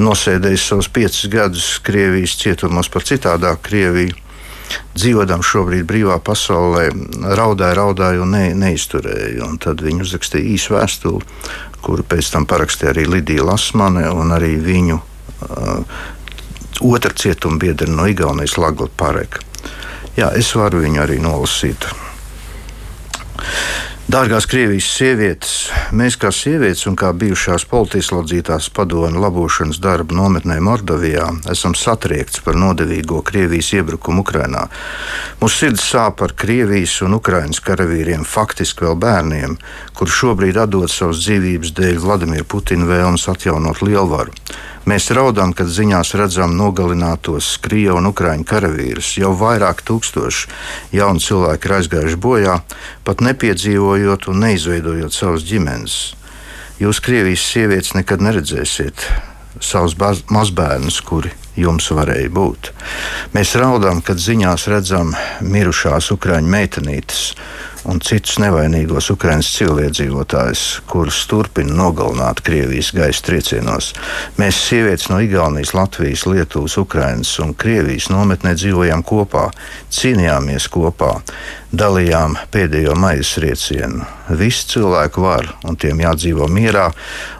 [0.00, 4.20] nosēdējis savus piecus gadus Krievijas cietumos par citādāku Krieviju.
[4.94, 6.88] Dzīvodam šobrīd brīvā pasaulē,
[7.36, 9.44] raudāja, raudāja un ne, neizturēja.
[9.46, 11.22] Un tad viņi uzrakstīja īsu vēstuli,
[11.84, 15.98] kuru pēc tam parakstīja arī Lidija Lasmane un arī viņu uh,
[16.80, 19.44] otra cietuma biedra no Igaunijas Lagla Pareka.
[20.16, 21.86] Jā, es varu viņu arī nolasīt.
[24.04, 25.52] Dārgās Krievijas sievietes,
[25.96, 32.58] mēs kā sievietes un kā bijušās politieslodzītās padomu labošanas darba nometnē Mordovijā esam satriekts par
[32.60, 34.66] nodevīgo Krievijas iebrukumu Ukrajinā.
[35.40, 39.56] Mūsu sirds sāp par Krievijas un Ukraiņas karavīriem, faktiski vēl bērniem,
[39.96, 44.36] kuri šobrīd atdod savas dzīvības dēļ Vladimira Putina vēlmes atjaunot lielvaru.
[44.84, 49.14] Mēs raudām, kad ziņās redzam nogalinātos Krievu un Ukraiņu karavīrus.
[49.16, 50.50] Jau vairāk tūkstoši
[50.98, 52.58] jaunu cilvēku ir aizgājuši bojā,
[53.06, 55.96] pat nepiedzīvojot un neizveidojot savas ģimenes.
[56.82, 59.06] Jūs, Krievijas sievietes, nekad neredzēsiet
[59.62, 59.96] savus
[60.28, 62.72] mazbērnus, kuri jums varēja būt.
[63.36, 67.28] Mēs raudām, kad ziņās redzam mirušās ukraiņu meitenītes
[67.84, 73.92] un citus nevainīgos Ukraiņas civiliedzīvotājus, kurus turpina nogalināt Krievijas gaisa triecienos.
[74.40, 79.50] Mēs, sievietes no Igaunijas, Latvijas, Lietuvas, Ukraiņas un Krievijas nometnē dzīvojām kopā,
[79.92, 81.12] cīnījāmies kopā,
[81.74, 84.06] dalījām pēdējo maijas riecienu.
[84.38, 86.86] Visi cilvēki var un tiem jādzīvo mierā,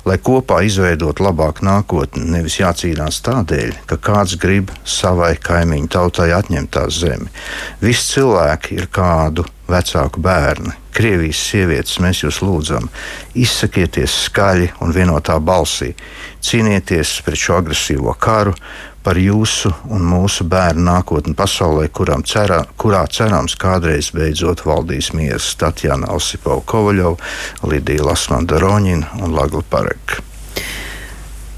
[0.05, 6.73] lai kopā izveidot labāku nākotni, nevis jācīnās tādēļ, ka kāds grib savai kaimiņu tautai atņemt
[6.77, 7.31] tās zemi.
[7.83, 12.85] Visi cilvēki ir kādu vecāku bērni, Krievijas sievietes, mēs jūs lūdzam,
[13.35, 15.91] izsakieties skaļi un vienotā balsī,
[16.45, 18.55] cīnieties pret šo agresīvo karu,
[19.05, 21.89] par jūsu un mūsu bērnu nākotni pasaulē,
[22.25, 27.19] cerā, kurā cerams kādreiz beidzot valdīs miers Tatjana Osipova Kovaļova,
[27.69, 30.34] Lidija Lasmanda Roņina un Lagla Pareka.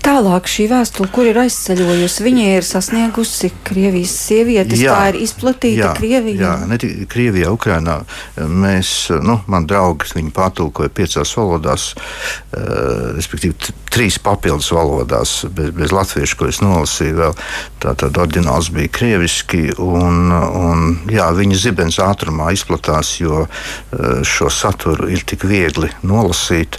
[0.07, 4.79] Tālāk šī vēstule, kur ir aizceļojusi, viņa ir sasniegusi Krievijas sievietes.
[4.79, 6.43] Jā, tā ir izplatīta jā, Krievijā.
[6.45, 7.97] Jā, ne tikai Krievijā, Ukrainā.
[8.39, 8.93] Mēs,
[9.27, 16.39] nu, man draugi, viņi pārtulkoja piecās valodās, uh, respektīvi trīs papildus valodās, bez, bez latviešu,
[16.39, 17.37] ko es nolasīju vēl.
[17.83, 25.11] Tātad oriģināls bija krieviski, un, un jā, viņa zibens ātrumā izplatās, jo uh, šo saturu
[25.11, 26.79] ir tik viegli nolasīt.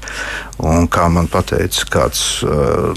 [0.65, 2.96] Un kā man teica kāds uh,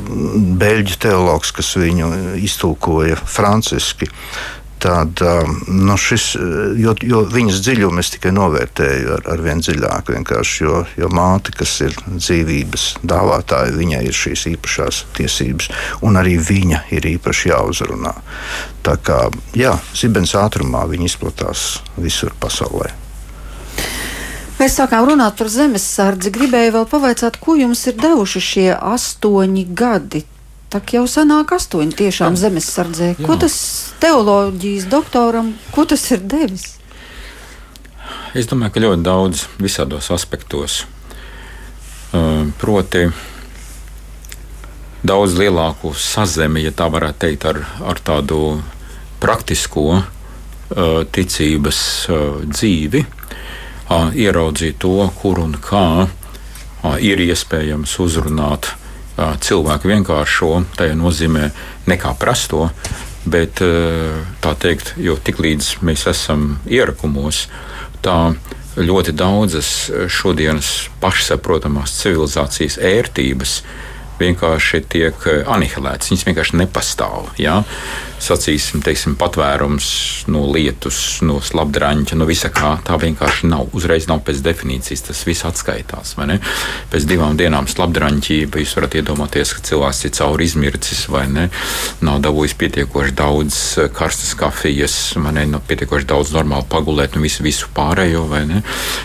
[0.60, 2.08] beļģu teologs, kas viņu
[2.40, 4.08] iztulkoja franciski,
[4.80, 6.30] tad um, no šis,
[6.80, 10.08] jo, jo viņas dziļumu es tikai novērtēju ar, ar vien dziļāk.
[10.60, 15.68] Jo, jo māte, kas ir dzīvības dāvātāja, viņai ir šīs īpašās tiesības,
[16.06, 18.14] un arī viņa ir īpaši jāuzrunā.
[18.86, 21.68] Tā kā jā, zibens ātrumā viņi izplatās
[22.00, 22.88] visur pasaulē.
[24.60, 26.28] Mēs sākām runāt par zemesardzi.
[26.34, 30.20] Gribēju vēl pavaicāt, ko jums ir devuši šie astoņi gadi.
[30.70, 33.06] Tā jau sanāk astoņi tiešām zemesardzē.
[33.14, 33.24] Jā.
[33.24, 33.54] Ko tas
[34.02, 36.66] teoloģijas doktoram, ko tas ir devis?
[38.36, 40.82] Es domāju, ka ļoti daudz visādos aspektos.
[42.12, 43.06] Uh, proti,
[45.00, 48.60] daudz lielāku sazemi, ja tā varētu teikt, ar, ar tādu
[49.24, 50.04] praktisko uh,
[51.16, 51.80] ticības
[52.12, 53.06] uh, dzīvi
[53.90, 56.08] ieraudzīt to, kur un kā
[57.02, 58.72] ir iespējams uzrunāt
[59.44, 61.50] cilvēku vienkāršo, tajā nozīmē
[61.90, 62.70] nekā prasto,
[63.28, 63.60] bet
[64.40, 67.48] tā teikt, jo tiklīdz mēs esam ierakumos,
[68.00, 68.32] tā
[68.80, 73.58] ļoti daudzas šodienas pašsaprotamās civilizācijas ērtības
[74.20, 76.12] vienkārši tiek anihilētas.
[76.12, 77.28] Viņas vienkārši nepastāv.
[77.40, 77.60] Ja?
[78.20, 79.86] Sacīsim, teiksim, patvērums
[80.30, 82.74] no lietus, no slapdraņķa, no visa kā.
[82.86, 83.70] Tā vienkārši nav.
[83.76, 85.04] Uzreiz nav pēc definīcijas.
[85.08, 86.14] Tas viss atskaitās.
[86.90, 91.48] Pēc divām dienām slapdraņķība jūs varat iedomāties, ka cilvēks ir cauri izmircis vai ne.
[92.04, 97.26] Nav dabūjis pietiekoši daudz eh, karstas kafijas, vai ne, nav pietiekoši daudz normāli pagulēt un
[97.26, 98.26] visu, visu pārējo.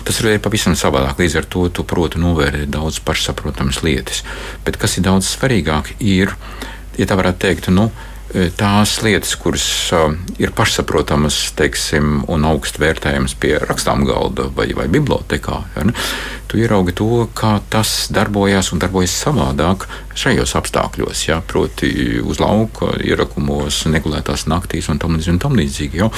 [0.06, 1.20] Tas ir pavisam savādāk.
[1.22, 4.24] Līdz ar to tu proti novērtēt daudz pašsaprotamas lietas.
[4.66, 6.36] Bet kas ir daudz svarīgāk, ir,
[7.00, 7.90] ja tā varētu teikt, nu,
[8.58, 10.10] tās lietas, kuras uh,
[10.42, 15.96] ir pašsaprotamas teiksim, un augstu vērtējamas pie rakstām galda vai, vai bibliotekā, ja, ne?
[16.52, 21.26] tu ieraugi to, kā tas darbojas un darbojas savādāk šajos apstākļos.
[21.28, 21.42] Ja?
[21.46, 21.90] Proti,
[22.24, 25.42] uz lauka, ierakumos, negulētās naktīs un tam līdzīgi.
[25.46, 26.12] Tam līdzīgi jo?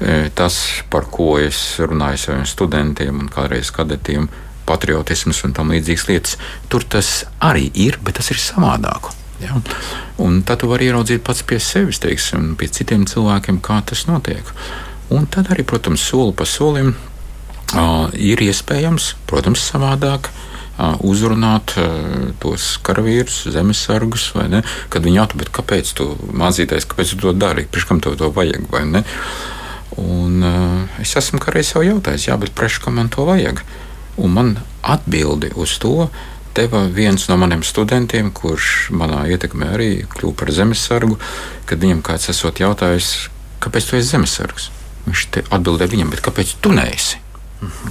[0.00, 0.58] E, tas,
[0.92, 4.28] par ko es runāju saviem studentiem un kādreiz kadetiem,
[4.66, 6.40] patriotisms un tam līdzīgas lietas,
[6.72, 9.12] tur tas arī ir, bet tas ir savādāk.
[9.42, 9.58] Ja?
[10.22, 14.48] Un tad tu vari ieraudzīt pats pie sevis, teiksim, pie citiem cilvēkiem, kā tas notiek.
[15.12, 20.30] Un tad arī, protams, soli pa solim uh, ir iespējams, protams, savādāk.
[20.76, 24.60] Uh, uzrunāt uh, tos karavīrus, zemesargus, ne?
[24.92, 28.68] Kad viņi atbild, kāpēc tu mācīties, kāpēc tu to dari, priekš kam tev to vajag?
[29.96, 33.64] Un uh, es esmu kādreiz sev jautājis, jā, bet priekš kam man to vajag?
[34.20, 34.52] Un man
[34.84, 36.10] atbildi uz to
[36.56, 41.18] deva viens no maniem studentiem, kurš manā ietekmē arī kļuva par zemesargu,
[41.68, 43.28] kad viņam kāds esot jautājis,
[43.64, 44.70] kāpēc tu esi zemesargs?
[45.06, 47.20] Viņš atbildēja viņam, bet kāpēc tu neesi?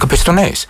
[0.02, 0.68] Kāpēc tu neesi?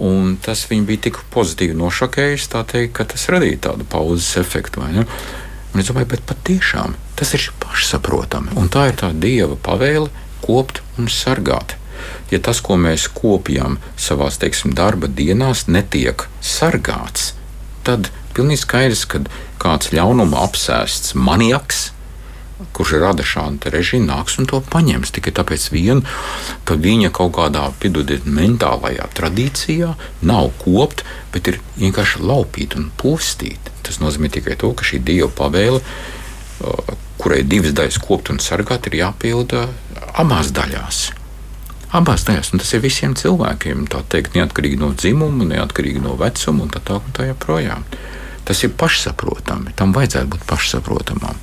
[0.00, 4.80] Un tas viņu bija tik pozitīvi nošokējis, teikt, ka tas radīja tādu pauzes efektu.
[4.80, 8.54] Un es domāju, bet patiešām tas ir pašsaprotami.
[8.56, 10.08] Un tā ir tā dieva pavēle
[10.40, 11.76] kopt un sargāt
[12.32, 17.32] ja tas, ko mēs kopjam savā teiksim, darba dienās, netiek sargāts,
[17.86, 19.24] tad pilnīgi skaidrs, ka
[19.60, 21.90] kāds ļaunuma apsēsts maniaks
[22.76, 26.02] kurš rada šādu režīmu, nāks un to paņems tikai tāpēc, vien,
[26.68, 29.94] ka viņa kaut kādā piedodiet, mentālajā tradīcijā
[30.28, 33.72] nav kopta, bet ir vienkārši laupīta un postīta.
[33.86, 35.80] Tas nozīmē tikai to, ka šī dieva pavēle,
[37.20, 39.66] kurai divas daļas kopt un sargāt, ir jāpilda
[40.20, 41.06] abās daļās.
[41.96, 46.66] Abās daļās, un tas ir visiem cilvēkiem, tā teikt, neatkarīgi no dzimuma, neatkarīgi no vecuma
[46.66, 47.86] un tā tālāk tā joprojām.
[48.46, 51.38] Tas ir pašsaprotami, tam vajadzētu būt pašsaprotamam.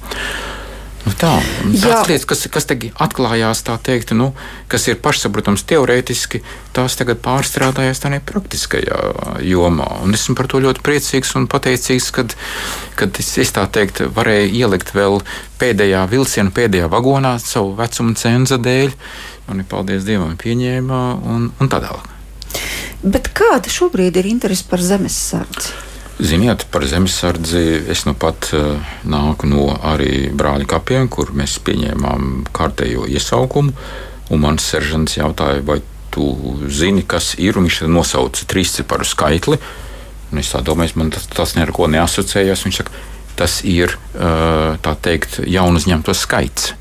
[1.07, 4.33] Nu tā tās lietas, kas, kas atklājās, teikt, nu,
[4.67, 6.41] kas ir pašsaprotams teorētiski,
[6.75, 8.97] tās tagad pārstrādājās tādā praktiskajā
[9.47, 9.87] jomā.
[10.03, 12.35] Un esmu par to ļoti priecīgs un pateicīgs, kad,
[12.99, 15.21] kad es, es tā teikt, varēju ielikt vēl
[15.61, 18.91] pēdējā vilciena, pēdējā vagonā savu vecumu cenza dēļ.
[19.47, 22.13] Un, paldies Dievam, pieņēma un, un tā tālāk.
[23.03, 25.75] Bet kāda šobrīd ir interese par zemesardzi?
[26.17, 27.61] Ziniet, par zemesardzi
[27.93, 33.75] es nu pat uh, nāku no arī brāļa kapiem, kur mēs pieņēmām kārtējo iesaukumu.
[34.41, 35.77] Mans seržants jautāja, vai
[36.11, 36.31] tu
[36.73, 39.59] zini, kas ir, un viņš nosauca trīs ciparu skaitli.
[40.31, 42.65] Un es domāju, man tas, tas neko neasociējās.
[42.65, 43.05] Viņš saka,
[43.37, 46.73] tas ir uh, tā teikt, jaunu uzņemto skaits.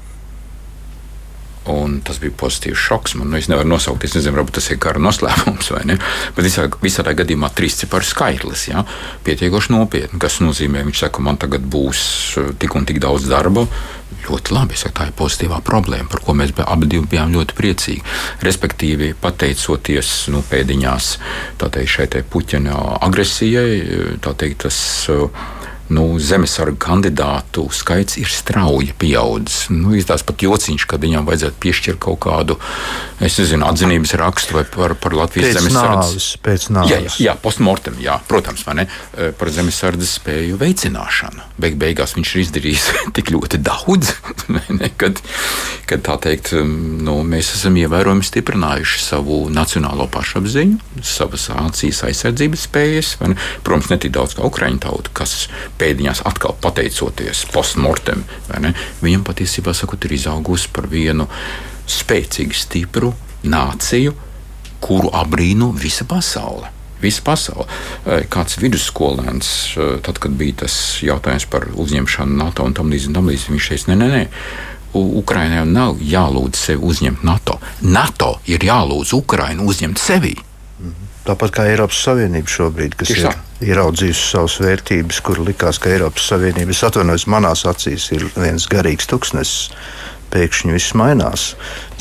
[1.73, 3.17] Un tas bija pozitīvs šoks.
[3.19, 5.99] Man, nu, es nevaru nosaukt, es nezinu, varbūt tas ir kara noslēpums vai ne.
[6.37, 8.85] Bet visā, visā gadījumā trīs ciparu skaitlis, ja,
[9.27, 10.21] pietiekoši nopietni.
[10.23, 12.01] Kas nozīmē, viņš saka, man tagad būs
[12.39, 13.67] eh, tik un tik daudz darba.
[14.27, 18.03] Ļoti labi, saku, tā ir pozitīvā problēma, par ko mēs abi bijām ļoti priecīgi.
[18.47, 21.11] Respektīvi, pateicoties nu, pēdiņās
[21.63, 22.63] teikt, šai te puķa
[23.07, 24.79] agresijai, tā teikt, tas
[25.93, 29.69] nu, zemesargu kandidātu skaits ir strauji pieaudzis.
[29.71, 32.59] Nu, Izskatās pat jociņš, ka viņam vajadzētu piešķirt kaut kādu,
[33.21, 36.29] nezinu, atzinības rakstu vai par, par Latvijas zemesardzes.
[36.45, 36.93] Pēc nāves.
[36.93, 38.87] Jā, jā, jā postmortem, jā, protams, ne,
[39.39, 41.47] par zemesardzes spēju veicināšanu.
[41.63, 44.13] Beig beigās viņš ir izdarījis tik ļoti daudz,
[44.81, 45.23] ne, kad,
[45.91, 53.15] kad tā teikt, nu, mēs esam ievērojami stiprinājuši savu nacionālo pašapziņu, savas acīs aizsardzības spējas.
[53.27, 55.47] Ne, protams, ne tik daudz kā Ukraiņu tauta, kas
[55.81, 58.25] pēdiņās atkal pateicoties postmortem,
[59.03, 61.29] viņam patiesībā sakot, ir izaugusi par vienu
[61.91, 63.13] spēcīgu, stipru
[63.47, 64.15] nāciju,
[64.83, 66.73] kuru abrīno visa pasaule.
[67.01, 67.67] Visa pasaule.
[68.33, 69.51] Kāds vidusskolēns,
[70.07, 74.09] tad, kad bija tas jautājums par uzņemšanu NATO un tam līdzīgi, viņš teica, nē, nē,
[74.15, 74.25] nē.
[74.97, 77.59] Ukraiņai nav jālūdz sevi uzņemt NATO.
[77.85, 80.33] NATO ir jālūdz Ukraiņu uzņemt sevi.
[81.27, 86.29] Tāpat kā Eiropas Savienība šobrīd, kas Tieši ir ieraudzījusi savas vērtības, kur likās, ka Eiropas
[86.31, 89.71] Savienība, es atvainojos, manās acīs ir viens garīgs tuksnesis.
[90.27, 91.43] Pēkšņi viss mainās.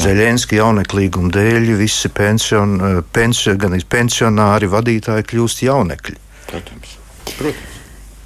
[0.01, 6.17] Zeļenska jauneklīguma dēļ visi pension, eh, pensio, gan pensionāri, vadītāji kļūst jaunekļi.
[6.49, 6.97] Protams.
[7.37, 7.75] Protams.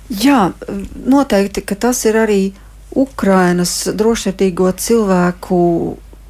[0.10, 0.54] Jā,
[1.06, 2.54] noteikti, ka tas ir arī
[2.98, 5.60] Ukrainas drošsirdīgo cilvēku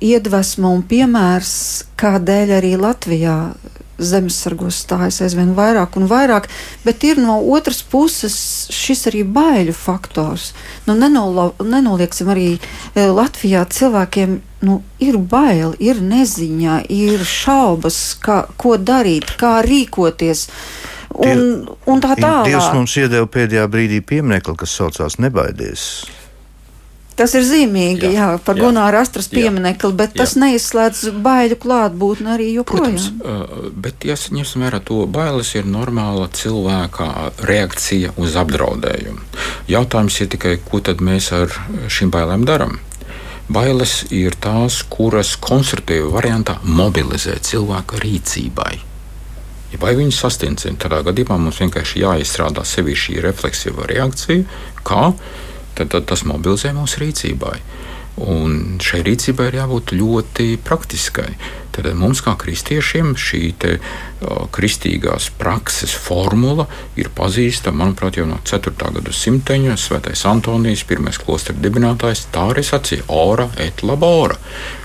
[0.03, 1.53] iedvesma un piemērs,
[1.99, 3.37] kādēļ arī Latvijā
[3.99, 6.49] zemesargos stājas aizvien vairāk un vairāk,
[6.85, 8.35] bet ir no otras puses
[8.73, 10.51] šis arī baiļu faktors.
[10.87, 14.39] Nu, nenola, nenolieksim arī e, Latvijā cilvēkiem.
[14.65, 20.49] Nu, ir bail, ir neziņa, ir šaubas, kā, ko darīt, kā rīkoties.
[21.15, 22.51] Un, un tā tālāk.
[22.51, 25.85] Dievs mums iedeva pēdējā brīdī pieminiekli, kas saucās Nebaidies.
[27.19, 30.21] Tas ir zīmīgi, jā, jā par Gunāra astras pieminekli, bet jā.
[30.21, 32.95] tas neizslēdz baiļu klātbūtni arī joprojām.
[32.95, 37.09] Protams, bet jāsaņemsim vērā to, bailes ir normāla cilvēka
[37.49, 39.25] reakcija uz apdraudējumu.
[39.67, 41.51] Jautājums ir tikai, ko tad mēs ar
[41.91, 42.79] šīm bailēm darām?
[43.49, 48.75] Bailes ir tās, kuras konstruktīvā variantā mobilizē cilvēku rīcībai.
[49.73, 54.45] Ja vai viņi sasniedzina, tādā gadījumā mums vienkārši jāizstrādā sevi šī refleksīva reakcija,
[54.87, 55.09] kā
[55.79, 57.57] tad, tad tas mobilizē mūsu rīcībai.
[58.19, 61.29] Un šai rīcībai ir jābūt ļoti praktiskai.
[61.71, 66.65] Tad mums, kā kristiešiem, šī te, uh, kristīgās prakses formula
[66.99, 68.73] ir pazīstama, manuprāt, jau no 4.
[68.97, 69.55] gadsimta.
[69.79, 74.35] Svētais Antonijs, pirmais klostra dibinātājs, tā arī sacīja: ora et labora.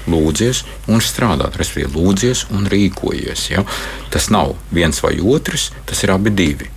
[0.07, 3.49] Lūdzies un strādāt, respektīvi, lūdzies un rīkojies.
[3.51, 3.65] Ja?
[4.15, 6.71] Tas nav viens vai otrs, tas ir abi divi.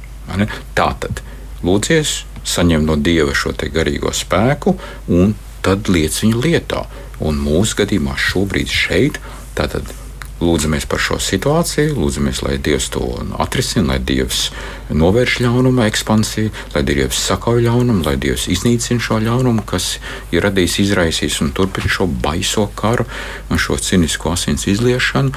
[0.74, 1.22] Tā tad
[1.64, 4.78] lūdzies, saņem no Dieva šo garīgo spēku
[5.08, 5.36] un
[5.66, 6.86] tad liec viņu lietā.
[7.20, 9.18] Un mūsu gadījumā šobrīd šeit
[9.58, 9.90] tātad
[10.38, 13.02] lūdzamies par šo situāciju, lūdzamies, lai Dievs to
[13.42, 14.52] atrisina, lai Dievs
[14.94, 19.96] novērš ļaunuma ekspansiju, lai Dievs sakauj ļaunumu, lai Dievs iznīcina šo ļaunumu, kas
[20.36, 23.08] ir radījis, izraisījis un turpina šo baiso karu
[23.50, 25.34] un šo cinisko asins izliešanu,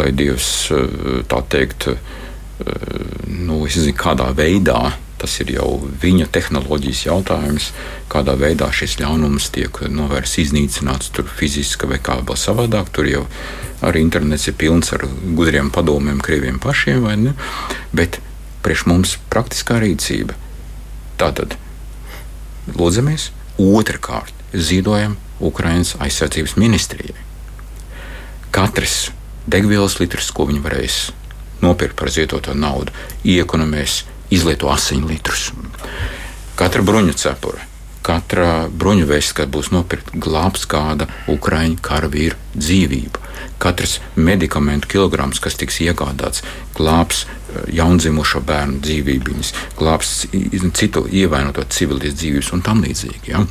[0.00, 0.50] lai Dievs
[1.30, 1.92] tā teikt,
[3.30, 4.90] nu, zinu, kādā veidā
[5.22, 5.68] Tas ir jau
[6.02, 7.68] viņa tehnoloģijas jautājums,
[8.10, 12.90] kādā veidā šis ļaunums tiek novērsts, iznīcināts, tur fiziski vai kā vēl savādāk.
[12.90, 13.22] Tur jau
[13.86, 17.36] arī internets ir pilns ar gudriem padomiem, krieviem pašiem, vai ne?
[17.94, 18.18] Bet
[18.66, 20.34] priekš mums praktiskā rīcība.
[21.22, 21.54] Tātad
[22.74, 23.30] lūdzamies,
[23.62, 27.14] otrkārt ziedojam Ukraiņas aizsardzības ministrijai.
[28.50, 29.12] Katrs
[29.46, 31.02] degvielas litrs, ko viņi varēs
[31.62, 32.90] nopirkt par ziedoto naudu,
[33.22, 34.02] iekonomēs
[34.32, 35.50] izlieto asiņu litrus.
[36.58, 37.64] Katra bruņu cepura,
[38.06, 43.20] katra bruņu vesta, kad būs nopirkta, glābs kāda ukraiņu karavīra dzīvību.
[43.62, 46.42] Katrs medikamentu kilograms, kas tiks iegādāts,
[46.76, 50.14] glābs eh, jaundzimušo bērnu dzīvības, glābs
[50.78, 53.34] citu ievainoto civilijas dzīvības un tam līdzīgi.
[53.34, 53.44] Ja?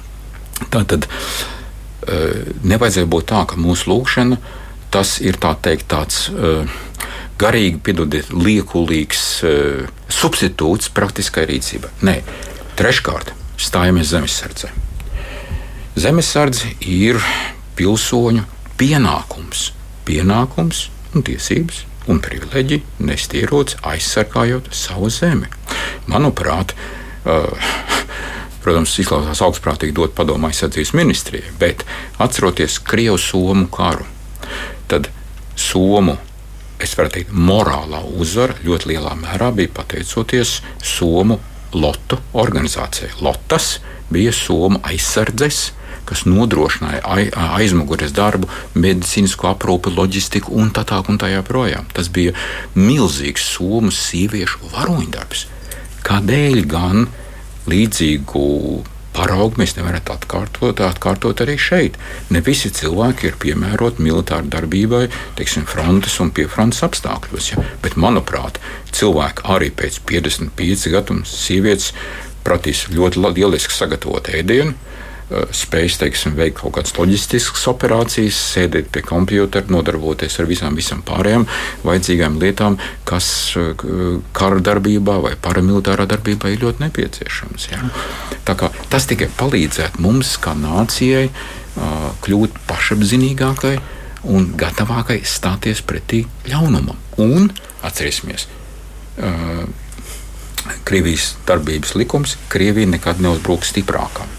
[0.72, 4.42] Tā tad eh, nevajadzēja būt tā, ka mūsu lūkšana
[4.92, 6.68] tas ir tā teikt, tāds uh,
[7.42, 11.92] garīgi, piedodiet, liekulīgs uh, substitūts praktiskai rīcībai.
[12.08, 12.18] Nē,
[12.80, 14.72] treškārt, stājamies zemesardzē.
[16.00, 17.20] Zemesardze ir
[17.76, 18.46] pilsoņu
[18.80, 19.72] pienākums,
[20.08, 20.86] pienākums
[21.16, 25.50] un tiesības un privileģija nest ieroci aizsargājot savu zemi.
[26.10, 26.74] Manuprāt,
[27.26, 27.70] uh,
[28.64, 31.86] protams, izklausās augstprātīgi dot padomu aizsardzības ministrijai, bet
[32.22, 34.08] atceroties Krievu-Somu karu
[34.92, 35.08] tad
[35.56, 36.18] Somu
[36.84, 41.40] es varu teikt, morālā uzvara ļoti lielā mērā bija pateicoties Somu
[41.74, 43.14] Lotu organizācijai.
[43.24, 43.78] Lotas
[44.12, 45.72] bija Somu aizsardzes,
[46.10, 47.02] kas nodrošināja
[47.56, 51.88] aizmugures darbu, medicīnisko aprūpi, loģistiku un tā tālāk tā.
[51.96, 52.36] Tas bija
[52.76, 55.46] milzīgs Somu sieviešu varoņdarbs.
[56.08, 57.06] Kādēļ gan
[57.72, 58.48] līdzīgu
[59.16, 61.98] paraugu mēs nevaram atkārtot, atkārtot arī šeit.
[62.34, 65.06] Ne visi cilvēki ir piemēroti militārai darbībai,
[65.40, 67.52] teiksim, frontes un piefrontes apstākļos.
[67.54, 67.66] Ja?
[67.84, 68.62] Bet, manuprāt,
[68.96, 71.92] cilvēki arī pēc 55 gadiem sievietes
[72.46, 74.74] prasīs ļoti lieliski sagatavot ēdienu
[75.32, 81.04] Eh, spējas teiksim, veikt kaut kādas loģistiskas operācijas, sēdēt pie kompjutera, nodarboties ar visām, visām
[81.08, 81.46] pārējām
[81.88, 82.76] vajadzīgām lietām,
[83.08, 83.30] kas
[83.60, 83.86] eh,
[84.36, 87.68] kara darbībā vai paramilitārā darbībā ir ļoti nepieciešams.
[87.72, 87.80] Ja?
[88.92, 93.78] Tas tikai palīdzētu mums, kā nācijai, eh, kļūt pašapziņīgākai
[94.36, 97.00] un gatavākai stāties pretī ļaunumam.
[97.24, 97.48] Un
[97.88, 98.50] atcerēsimies!
[100.88, 104.30] Krievijas darbības likums Krievija nekad neuzbruks stiprākam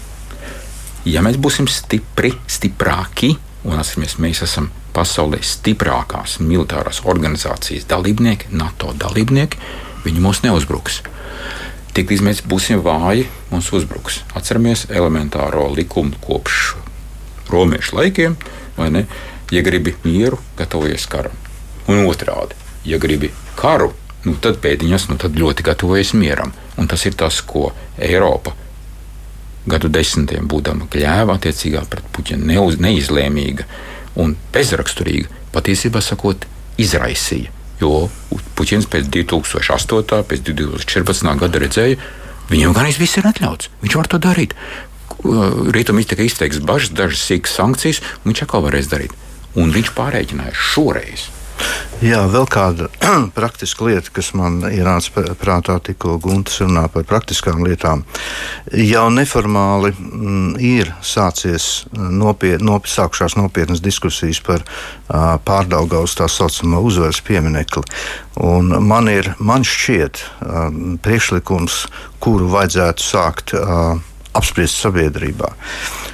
[1.05, 3.33] ja mēs būsim stipri, stiprāki,
[3.67, 9.59] un atceramies, mēs esam pasaulē stiprākās militārās organizācijas dalībnieki, NATO dalībnieki,
[10.05, 11.01] viņi mūs neuzbruks.
[11.93, 14.23] Tiklīdz mēs būsim vāji, mums uzbruks.
[14.37, 16.73] Atceramies elementāro likumu kopš
[17.51, 18.37] romiešu laikiem,
[18.77, 19.05] vai ne?
[19.53, 21.35] Ja gribi mieru, gatavojies karam.
[21.91, 22.57] Un otrādi,
[22.89, 23.29] ja gribi
[23.59, 23.91] karu,
[24.25, 26.55] nu tad pēdiņas, nu tad ļoti gatavojies mieram.
[26.79, 27.69] Un tas ir tas, ko
[28.01, 28.55] Eiropa
[29.69, 33.65] gadu desmitiem būdama kļēva attiecīgā pret Puķinu neuz, neizlēmīga
[34.19, 36.47] un bezraksturīga, patiesībā sakot,
[36.81, 37.51] izraisīja.
[37.81, 38.07] Jo
[38.57, 40.23] Puķins pēc 2008.
[40.29, 41.35] pēc 2014.
[41.41, 41.99] gada redzēja,
[42.51, 44.57] viņam gan viss ir atļauts, viņš var to darīt.
[45.23, 49.13] Rietumī tika izteikts bažas, dažas sīkas sankcijas, un viņš atkal varēs darīt.
[49.59, 51.29] Un viņš pārreķināja šoreiz
[52.03, 52.89] Jā, vēl kāda
[53.37, 58.03] praktiska lieta, kas man ienāca prātā, tikko Gunts runā par praktiskām lietām.
[58.75, 66.27] Jau neformāli m, mm, ir sācies nopiet, nop, sākušās nopietnas diskusijas par uh, pārdaugaus tā
[66.27, 67.85] saucamo uzvaras pieminekli.
[68.43, 70.65] Un man ir, man šķiet, uh,
[71.05, 71.85] priekšlikums,
[72.23, 73.95] kuru vajadzētu sākt uh,
[74.35, 75.53] apspriest sabiedrībā.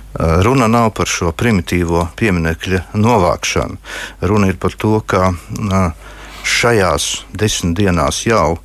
[0.10, 3.78] Eh, runa nav par šo primitīvo pieminiekļa novākšanu.
[4.26, 6.07] Runa ir par to, ka eh,
[6.41, 8.57] šajās desmit dienās jau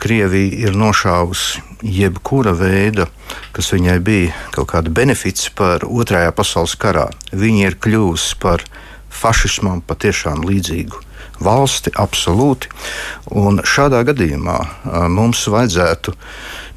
[0.00, 3.06] Krievija ir nošāvusi jebkura veida,
[3.52, 7.10] kas viņai bija kaut kāda benefits par Otrajā pasaules karā.
[7.32, 8.64] Viņa ir kļuvusi par
[9.12, 11.04] fašismam patiešām līdzīgu
[11.42, 12.70] valsti, absolūti.
[13.36, 14.56] Un šādā gadījumā
[15.12, 16.14] mums vajadzētu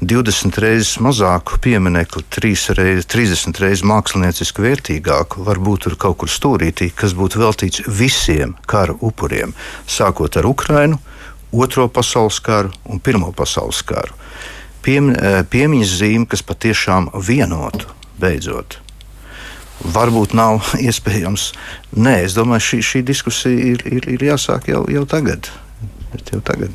[0.00, 7.42] 20 reizes mazāku pieminiektu, 30 reizes mākslinieciski vērtīgāku, varbūt tur kaut kur stūrītī, kas būtu
[7.42, 9.54] veltīts visiem kara upuriem,
[9.86, 11.00] sākot ar Ukrainu,
[11.50, 14.14] Otro pasaules karu un Pirmo pasaules karu.
[14.86, 15.10] Piem,
[15.50, 17.90] piemiņas zīme, kas patiešām vienotu
[18.22, 18.78] beidzot
[19.84, 21.50] varbūt nav iespējams.
[21.96, 25.50] Nē, es domāju, šī, šī diskusija ir, ir, ir jāsāk jau, jau tagad.
[26.30, 26.74] Jau tagad.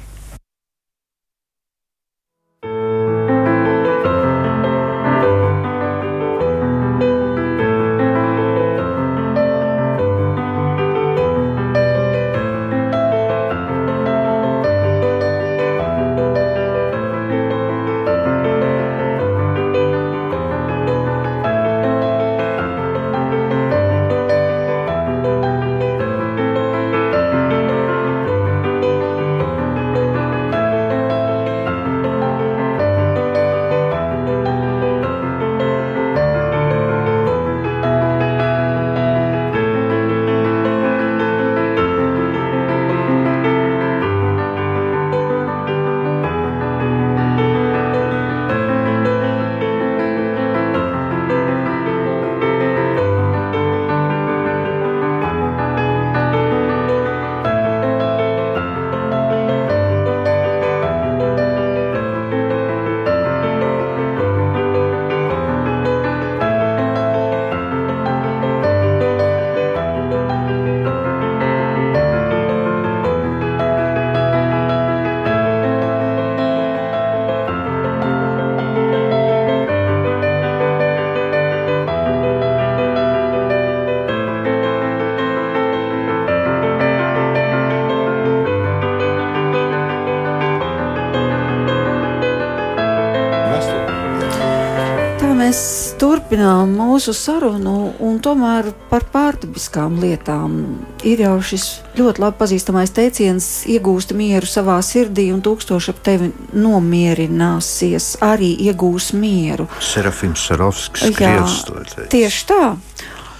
[96.66, 103.66] Turpinām mūsu sarunu, un tomēr par pārdabiskām lietām ir jau šis ļoti labi pazīstamais teiciens:
[103.68, 109.68] iegūst mieru savā sirdī, un tūkstoši ap tevi nomierināsies, arī iegūs mieru.
[109.80, 111.66] Serafims Sarovskis, Krievs.
[112.10, 112.76] Tieši tā.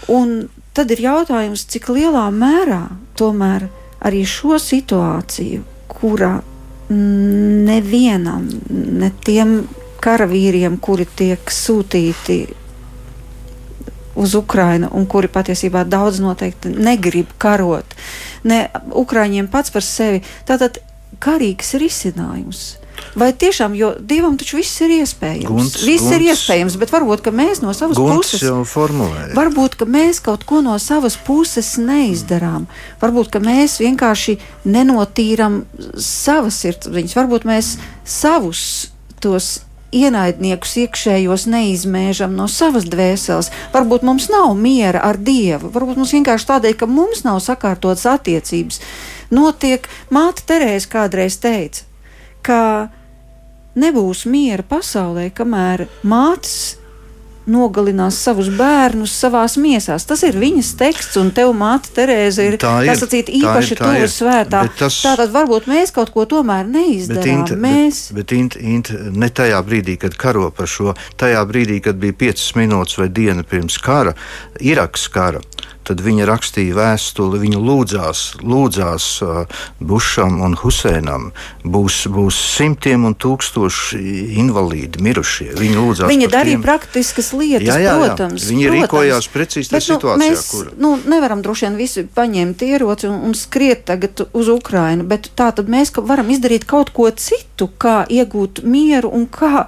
[0.08, 3.70] Un tad ir jautājums, cik lielā mērā tomēr
[4.06, 6.42] arī šo situāciju, kura
[6.90, 9.64] nevienam, ne tiem
[10.06, 12.65] karavīriem, kuri tiek sūtīti
[14.16, 17.98] uz Ukrajinu, un kuri patiesībā daudz noteikti negrib karot.
[18.44, 20.24] Ne Ukrāņiem pats par sevi.
[20.48, 20.80] Tātad
[21.24, 22.66] karīgs risinājums.
[23.16, 25.48] Vai tiešām, jo Dievam taču viss ir iespējams.
[25.48, 29.36] Gunts, viss gunts, ir iespējams, bet varbūt mēs no savas puses jau formulējam.
[29.36, 32.68] Varbūt mēs kaut ko no savas puses neizdarām.
[33.04, 34.38] Varbūt mēs vienkārši
[34.68, 35.62] nenotīram
[36.00, 37.16] savas sirdsapziņas.
[37.20, 38.66] Varbūt mēs savus
[39.24, 39.58] tos
[39.96, 43.52] ienaidniekus iekšējos neizmēžam no savas dvēseles.
[43.74, 48.82] Varbūt mums nav miera ar Dievu, varbūt mums vienkārši tādēļ, ka mums nav sakārtotas attiecības.
[49.34, 51.86] Notiek, māte Terēze kādreiz teica,
[52.46, 52.62] ka
[53.80, 56.76] nebūs miera pasaulē, kamēr mātes
[57.52, 60.06] nogalinās savus bērnus savās miesās.
[60.08, 64.66] Tas ir viņas teksts, un tev māte Terēze ir, tā ir sacīt, īpaši tuvu svētā.
[64.80, 65.00] Tas...
[65.06, 67.24] Tātad varbūt mēs kaut ko tomēr neizdarām.
[67.24, 68.02] Bet, int, mēs...
[68.12, 72.18] bet, bet int, int, ne tajā brīdī, kad karo par šo, tajā brīdī, kad bija
[72.26, 74.16] piecas minūtes vai diena pirms kara,
[74.64, 75.44] Iraks kara
[75.86, 81.30] tad viņa rakstīja vēstuli, viņa lūdzās, lūdzās uh, Bušam un Husēnam.
[81.64, 84.02] Būs, būs simtiem un tūkstoši
[84.42, 85.52] invalīdi, mirušie.
[85.60, 86.08] Viņa.
[86.10, 86.66] Viņa darīja tiem.
[86.66, 87.96] praktiskas lietas, jā, jā, jā.
[88.00, 88.48] protams.
[88.50, 88.86] Viņa protams.
[88.86, 90.22] rīkojās precīzi tajā nu, situācijā.
[90.24, 90.72] Mēs kur...
[90.82, 95.52] nu, nevaram droši vien visi paņemt ieroci un, un skriet tagad uz Ukrainu, bet tā
[95.56, 99.68] tad mēs varam izdarīt kaut ko citu, kā iegūt mieru un kā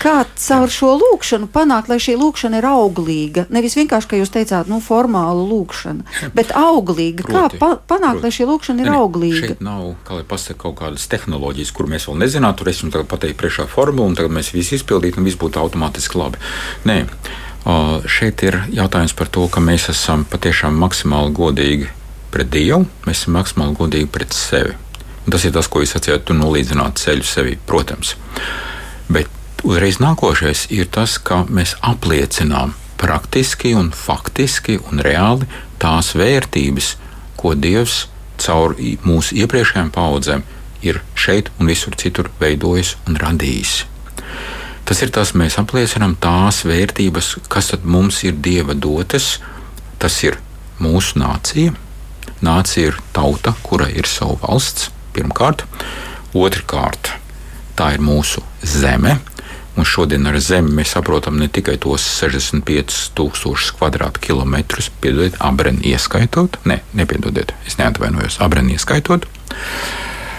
[0.00, 3.46] Kā caur šo lūkšanu panākt, lai šī lūkšana ir auglīga?
[3.52, 7.26] Nevis vienkārši, kā jūs teicāt, nu, formāla lūkšana, bet auglīga.
[7.26, 8.26] Proti, kā pa panākt, proti.
[8.26, 9.42] lai šī lūkšana ir ne, auglīga?
[9.42, 13.40] Šeit nav, kā lai pasaka, kaut kādas tehnoloģijas, kur mēs vēl nezinām, tur esmu pateikt
[13.40, 16.42] priekšā formulu, un tagad mēs visi izpildītu, un viss būtu automātiski labi.
[16.88, 21.92] Nē, uh, šeit ir jautājums par to, ka mēs esam patiešām maksimāli godīgi
[22.34, 24.76] pret Dievu, mēs esam maksimāli godīgi pret sevi.
[25.26, 28.14] Un tas ir tas, ko jūs sacījāt, tu nolīdzināt ceļu sevi, protams.
[29.10, 29.30] Bet
[29.64, 35.48] Uzreiz nākošais ir tas, ka mēs apliecinām praktiski un faktiski un reāli
[35.80, 36.94] tās vērtības,
[37.40, 38.06] ko Dievs
[38.40, 38.76] caur
[39.06, 40.44] mūsu iepriekšējām paudzēm
[40.84, 43.84] ir šeit un visur citur veidojis un radījis.
[44.86, 49.40] Tas ir tas, mēs apliecinām tās vērtības, kas mums ir Dieva dotas.
[49.98, 50.36] Tas ir
[50.78, 51.72] mūsu nācija.
[52.44, 55.64] Nācija ir tauta, kurai ir sava valsts, pirmkārt.
[56.36, 57.14] Otrakārt,
[57.74, 59.16] tā ir mūsu zeme,
[59.76, 66.80] Un šodien ar zemi mēs saprotam ne tikai tos 65,000 km2, piedodiet, abreni ieskaitot, ne,
[66.96, 69.28] nepiedodiet, es neatvainojos, abreni ieskaitot.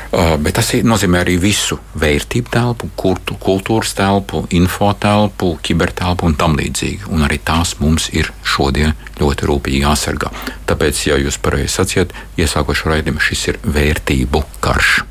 [0.07, 6.37] Uh, bet tas nozīmē arī visu vērtību telpu, kultu, kultūras telpu, info telpu, kibertelpu un
[6.39, 7.09] tam līdzīgi.
[7.11, 10.31] Un arī tās mums ir šodien ļoti rūpīgi jāsargā.
[10.69, 15.03] Tāpēc, ja jūs pareizi sacījat, iesākošu raidījumu, šis ir vērtību karš.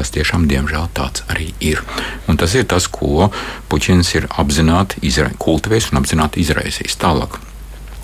[0.00, 1.82] Tas tiešām, diemžēl, tāds arī ir.
[2.24, 3.26] Un tas ir tas, ko
[3.68, 5.02] Puķins ir apzināti
[5.36, 7.36] kultivējis un apzināti izraisījis tālāk.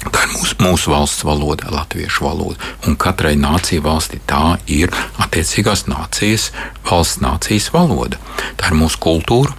[0.05, 2.61] Tā ir mūsu, mūsu valsts valoda, latviešu valoda.
[2.85, 4.93] Un katrai nācijai valstī tā ir
[5.25, 6.51] attiecīgās nācijas,
[6.85, 8.21] valsts nācijas valoda.
[8.61, 9.57] Tā ir mūsu kultūra,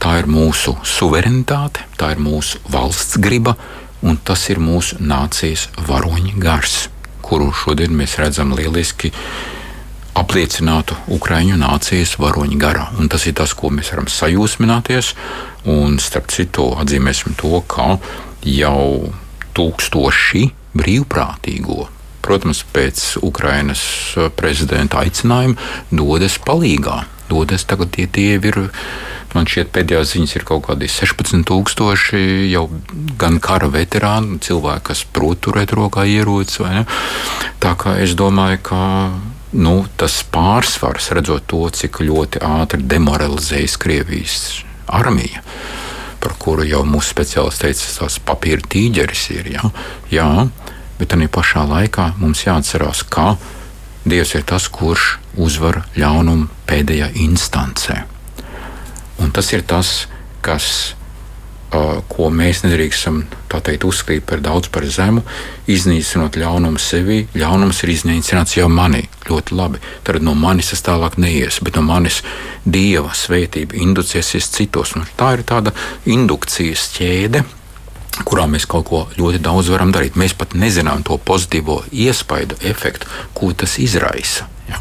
[0.00, 3.58] tā ir mūsu suverenitāte, tā ir mūsu valsts griba,
[4.00, 6.88] un tas ir mūsu nācijas varoņa gars,
[7.20, 9.12] kuru šodien mēs redzam lieliski
[10.18, 12.88] apliecinātu Ukraiņu nācijas varoņu garā.
[12.98, 15.14] Un tas ir tas, ko mēs varam sajūsmināties.
[15.68, 17.96] Un starp citu, atzīmēsim to, ka
[18.46, 19.12] jau
[19.58, 20.44] tūkstoši
[20.78, 21.88] brīvprātīgo,
[22.22, 23.82] protams, pēc Ukrainas
[24.38, 25.58] prezidenta aicinājuma,
[25.90, 27.04] dodas palīgā.
[27.28, 28.60] Dodas tagad tie dievi ir.
[29.34, 32.62] Man šķiet, pēdējās ziņas ir kaut kādi 16,000 jau
[33.20, 36.88] gan kara veterāni, cilvēki, kas prot turēt rokā ierocis.
[37.60, 38.80] Tā kā es domāju, ka
[39.52, 44.38] nu, tas pārsvars, redzot to, cik ļoti ātri demoralizējas Krievijas
[44.86, 45.42] armija,
[46.22, 49.52] par kuru jau mūsu speciālists teica, tas papīra tīģeris ir.
[49.56, 49.70] Ja?
[50.12, 50.30] Jā,
[50.98, 53.36] bet arī pašā laikā mums jāatcerās, ka
[54.08, 57.98] Dievs ir tas, kurš uzvar ļaunumu pēdējā instancē.
[59.20, 60.06] Un tas ir tas,
[60.40, 60.94] kas
[61.70, 65.22] ko mēs nedrīkstam teikt, uzskatīt par daudz par zemu,
[65.68, 67.18] iznīcinot ļaunumu sevī.
[67.36, 69.04] Ļaunums ir iznīcināts jau manī.
[69.28, 69.82] Ļoti labi.
[70.06, 72.22] Tad no manis tas tālāk neies, bet no manis
[72.64, 74.96] dieva svētība inducēsies citos.
[74.96, 75.74] Un tā ir tāda
[76.08, 77.44] indukcijas ķēde,
[78.24, 80.16] kurā mēs kaut ko ļoti daudz varam darīt.
[80.16, 84.48] Mēs pat nezinām to pozitīvo iespaidu, efektu, ko tas izraisa.
[84.68, 84.80] Ja.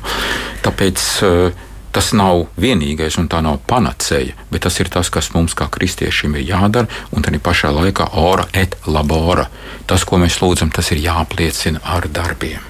[0.63, 1.66] Tāpēc uh,
[1.97, 6.35] Tas nav vienīgais un tā nav panacēja, bet tas ir tas, kas mums kā kristiešiem
[6.37, 9.47] ir jādara, un arī pašā laikā ora et labora.
[9.89, 12.61] Tas, ko mēs lūdzam, tas ir jāapliecina ar darbiem.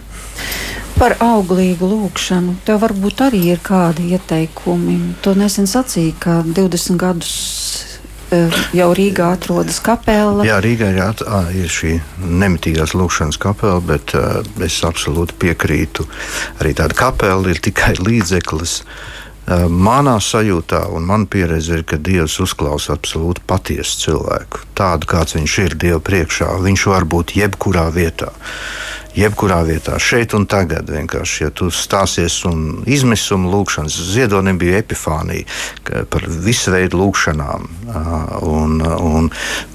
[0.96, 4.96] Par auglīgu lūgšanu tev varbūt arī ir kādi ieteikumi.
[5.20, 7.36] Tu nesen sacīji, ka 20 gadus
[8.76, 10.46] jau Rīgā atrodas kapela.
[10.48, 16.08] Jā, Rīgā ir, at, à, ir šī nemitīgās lūkšanas kapela, bet uh, es absolūti piekrītu.
[16.62, 18.82] Arī tāda kapela ir tikai līdzeklis.
[19.48, 24.66] Uh, manā sajūtā un manā pieredzē ir, ka Dievs uzklausa absolūti patiesu cilvēku.
[24.76, 26.52] Tādu, kāds viņš ir Dieva priekšā.
[26.66, 28.34] Viņš var būt jebkurā vietā
[29.18, 30.90] jebkurā vietā, šeit un tagad.
[30.94, 35.48] Vienkārši, ja tu stāsies un izmisuma lūkšanas, ziedonim bija epifānija
[36.12, 37.68] par visu veidu lūkšanām.
[38.48, 39.32] Un, un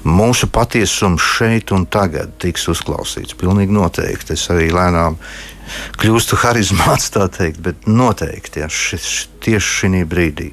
[0.07, 3.35] mūsu tiesums šeit un tagad tiks uzklausīts.
[3.39, 4.37] Pilnīgi noteikti.
[4.37, 5.19] Es arī lēnām
[6.01, 10.49] kļūstu harizmāts, tā teikt, bet noteikti ja, šis, tieši šī brīdī.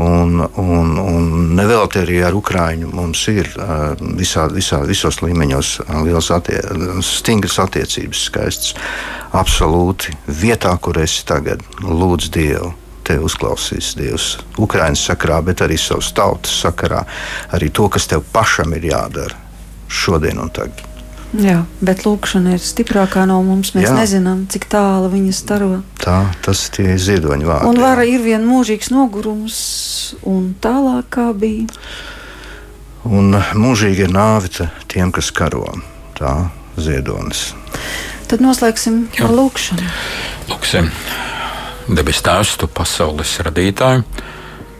[0.00, 1.28] Un, un, un
[1.58, 3.50] nevelti arī ar Ukraiņu mums ir
[4.18, 5.74] visā, visā, visos līmeņos
[6.04, 6.60] liels attie,
[7.04, 8.74] stingras attiecības, skaistas.
[9.34, 12.72] Absolūti vietā, kur esi tagad, lūdz Dievu.
[13.04, 14.30] Te uzklausīs Dievs
[14.64, 17.02] Ukraiņas sakarā, bet arī savas tautas sakarā.
[17.52, 19.36] Arī to, kas tev pašam ir jādara
[19.92, 20.93] šodien un tagad.
[21.34, 23.72] Jā, bet lūkšana ir stiprākā no mums.
[23.74, 23.94] Mēs jā.
[23.96, 25.70] nezinām, cik tālu viņa staro.
[25.98, 27.68] Tā, tas ir ziedoņa vārds.
[27.70, 29.56] Un vara ir vien mūžīgs nogurums,
[30.30, 31.66] un tālāk kā bija.
[33.04, 34.52] Un mūžīgi ir nāve
[34.88, 35.66] tiem, kas karo.
[36.14, 36.36] Tā
[36.78, 37.50] ziedonis.
[38.30, 39.26] Tad noslēgsim jā.
[39.26, 39.90] ar lūkšanu.
[40.52, 40.92] Lūksim,
[41.90, 44.06] debes Tēvs, tu pasaules radītāju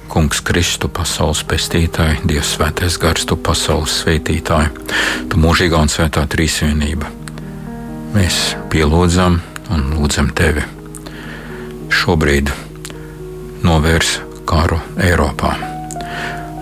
[0.08, 4.70] Kungs, Kristu, pasaules pestītāji, Dievs, Svētais Gars, tu pasaules svētītāji,
[5.32, 7.08] tu mūžīgā un svētā trīsvienība.
[8.14, 9.40] Mēs pielūdzam
[9.74, 10.62] un lūdzam tevi.
[11.94, 12.52] Šobrīd
[13.64, 15.54] novērs karu Eiropā,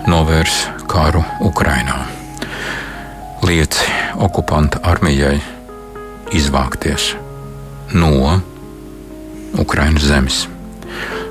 [0.09, 1.99] novērs karu Ukrainā.
[3.43, 3.91] Lieci
[4.23, 5.37] okupanta armijai
[6.33, 7.13] izvākties
[7.93, 8.39] no
[9.59, 10.43] Ukraiņas zemes,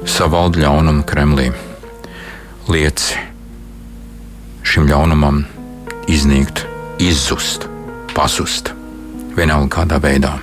[0.06, 1.50] savalda ļaunumu Kremlī
[2.70, 3.18] lieci
[4.62, 5.42] šim ļaunumam
[6.10, 6.64] iznīkt,
[7.02, 7.66] izzust,
[8.14, 8.72] pazust.
[9.36, 10.34] Vienalga kādā veidā.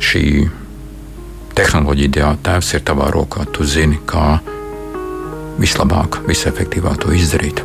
[0.00, 0.22] Šī
[1.58, 3.44] tehnoloģija, tēvs ir tavā rokā.
[3.52, 4.38] Tu zini, kā
[5.60, 7.64] vislabāk, visefektīvāk to izdarīt.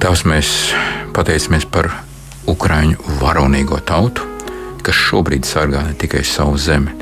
[0.00, 0.54] Tēvs, mēs
[1.16, 1.90] pateicamies par
[2.50, 4.26] Ukrāņu varonīgo tautu,
[4.82, 6.96] kas šobrīd sargā ne tikai savu zemi,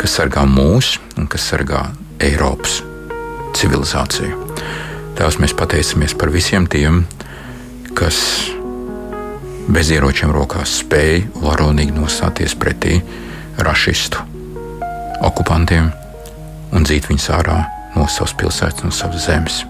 [0.00, 1.84] kas sargā mūs un kas sargā
[2.22, 2.80] Eiropas
[3.58, 4.43] civilizāciju.
[5.14, 7.04] Tās mēs pateicamies par visiem tiem,
[7.94, 8.16] kas
[9.70, 12.98] bez ieročiem rokās spēja varonīgi nostāties pretī
[13.62, 14.24] rašistu
[15.24, 15.92] okupantiem
[16.74, 17.60] un dzīt viņus ārā
[17.94, 19.62] no savas pilsētas, no savas zemes.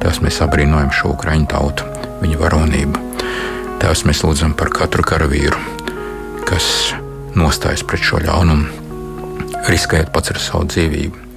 [0.00, 1.84] Tās mēs apbrīnojam šo ukraiņu tautu,
[2.22, 3.04] viņu varonību.
[3.84, 5.60] Tās mēs lūdzam par katru karavīru,
[6.48, 6.94] kas
[7.36, 11.27] nostājas pret šo ļaunumu, riskējot pats ar savu dzīvību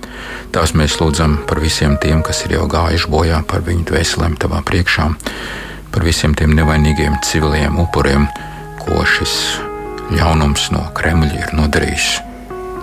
[0.52, 4.58] Tās mēs lūdzam par visiem tiem, kas ir jau gājuši bojā, par viņu dvēselēm tavā
[4.68, 5.06] priekšā,
[5.96, 8.26] par visiem tiem nevainīgiem civiliem upuriem,
[8.82, 9.36] ko šis
[10.12, 12.08] ļaunums no Kremļa ir nodarījis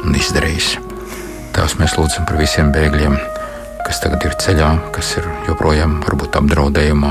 [0.01, 0.69] un izdarījis.
[1.53, 3.19] Tās mēs lūdzam par visiem bēgļiem,
[3.85, 7.11] kas tagad ir ceļā, kas ir joprojām varbūt apdraudējumā.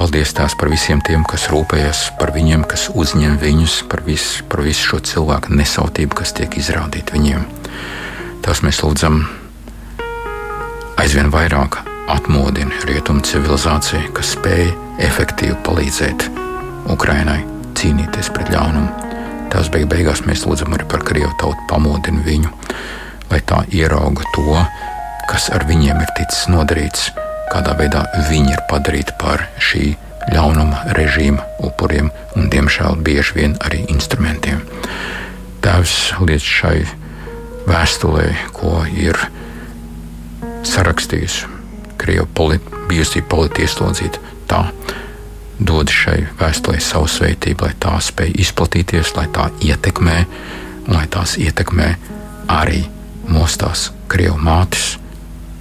[0.00, 4.64] Paldies tās par visiem tiem, kas rūpējas par viņiem, kas uzņem viņus, par visu, par
[4.64, 7.44] visu šo cilvēku nesautību, kas tiek izrādīta viņiem.
[8.40, 9.20] Tās mēs lūdzam
[11.00, 11.78] aizvien vairāk
[12.12, 14.66] atmodina rietumu civilizāciju, kas spēj
[15.00, 16.26] efektīvi palīdzēt
[16.92, 17.38] Ukrainai
[17.78, 19.08] cīnīties pret ļaunumu.
[19.50, 22.52] Tās beig beigās mēs lūdzam arī par Krievu tautu, pamodina viņu,
[23.32, 24.60] lai tā ierauga to,
[25.30, 27.08] kas ar viņiem ir ticis nodarīts,
[27.48, 29.94] kādā veidā viņi ir padarīti par šī
[30.34, 34.60] ļaunuma režīma upuriem un, diemžēl, bieži vien arī instrumentiem.
[35.64, 35.96] Tēvs
[36.28, 36.78] liec šai
[37.70, 39.16] vēstulē, ko ir
[40.66, 41.46] sarakstījusi
[42.00, 44.20] Krievijas polit, bijusī politieslodzīta.
[44.48, 44.60] Tā
[45.60, 50.16] dod šai vēstulē savu svētību, lai tā spēj izplatīties, lai tā ietekmē,
[50.88, 51.90] un lai tās ietekmē
[52.48, 52.86] arī
[53.28, 54.86] mostās Krievijas mātes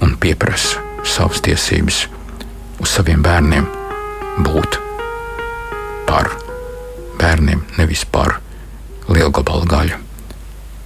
[0.02, 2.06] un pieprasa savas tiesības
[2.80, 3.68] uz saviem bērniem,
[4.46, 4.80] būt
[6.08, 6.32] par
[7.20, 8.40] bērniem, nevis par
[9.10, 10.00] lielgabalu gaļu.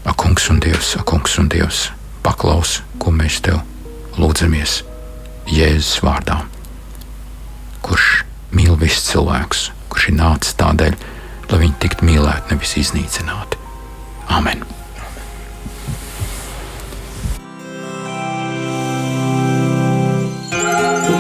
[0.04, 1.86] Ak, kungs un dievs, ak, kungs un dievs,
[2.26, 3.62] paklaus, ko mēs tev
[4.19, 4.83] lūdzamies
[5.49, 6.41] Jēzus vārdā,
[7.83, 8.09] kurš
[8.53, 10.99] mīl visus cilvēkus, kurš ir nācis tādēļ,
[11.53, 13.63] lai viņi tiktu mīlēti, nevis iznīcināti.
[14.29, 14.67] Amen!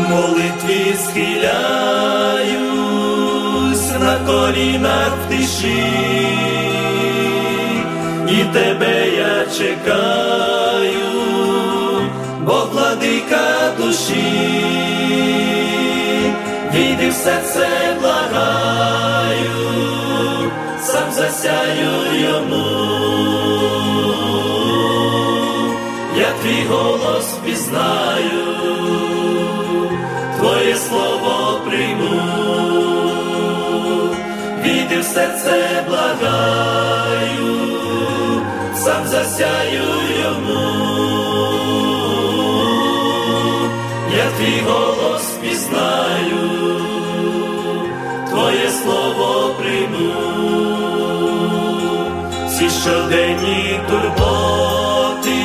[0.08, 1.48] молитві схиляюсь
[4.00, 5.86] на колінах в тиші,
[8.28, 11.08] і тебе я чекаю,
[12.45, 14.63] Бог владика душі,
[16.73, 17.67] війди в серце
[18.01, 19.51] благаю,
[20.81, 22.65] сам засяю йому.
[26.17, 28.53] Я твій голос пізнаю.
[30.43, 32.21] Твоє слово прийму,
[34.63, 37.55] війди в серце благаю,
[38.75, 39.83] сам засяю
[40.23, 40.92] йому,
[44.43, 46.49] твій голос пізнаю,
[48.29, 50.13] Твоє слово прийму,
[52.47, 55.43] всі щоденні турботи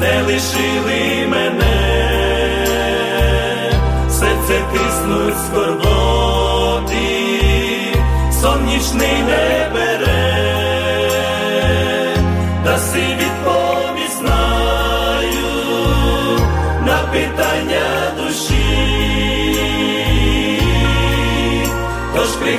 [0.00, 1.76] не лишили мене.
[4.10, 6.96] Серце тиснуть скорботи,
[8.40, 9.22] сон нічний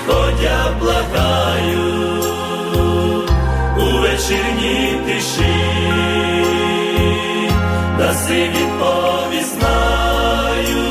[0.05, 2.21] приходя, благаю
[3.77, 5.55] у вечірній тиші,
[7.97, 10.83] даси відповідь знаю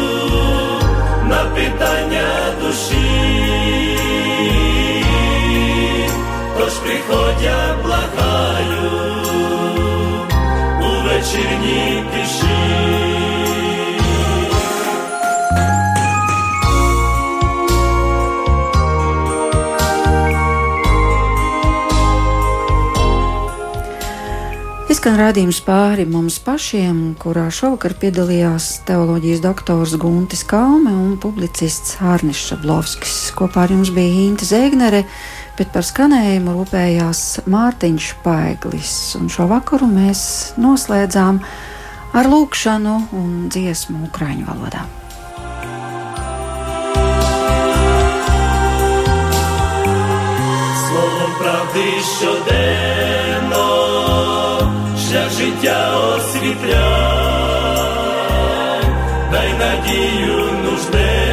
[1.28, 2.28] на питання
[2.62, 3.98] душі,
[6.58, 8.90] тож приходя, благаю
[10.80, 13.03] у вечірній тиші.
[25.03, 32.39] Izskan rādījums pāri mums pašiem, kurā šovakar piedalījās teoloģijas doktors Guntis Kalme un publicists Hārnis
[32.47, 33.17] Šablovskis.
[33.35, 35.03] Kopā ar jums bija Inta Zēgnere,
[35.59, 38.95] bet par skanējumu rūpējās Mārtiņš Paeglis.
[39.19, 40.21] Un šo vakaru mēs
[40.61, 41.43] noslēdzām
[42.15, 44.87] ar lūkšanu un dziesmu ukraiņu valodā.
[50.89, 53.02] Словом правди щоденно, шлях
[55.44, 56.74] Життя освітляй,
[59.32, 61.23] дай надію нужденним,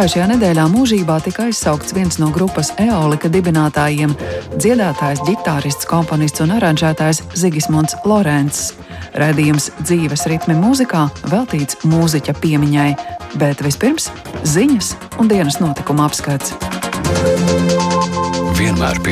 [0.00, 4.14] Pagājušajā nedēļā mūžībā tika aizsaukts viens no grupas Eolika dibinātājiem-
[4.62, 8.72] dziedātājs, ģitārists, komponists un aranžētājs Zigismunds Lorents.
[9.12, 12.96] Radījums dzīves ritmi mūzikā veltīts mūziķa piemiņai,
[13.36, 14.08] bet vispirms
[14.40, 16.56] ziņas un dienas notikuma apskats.
[18.56, 19.04] Vienmēr.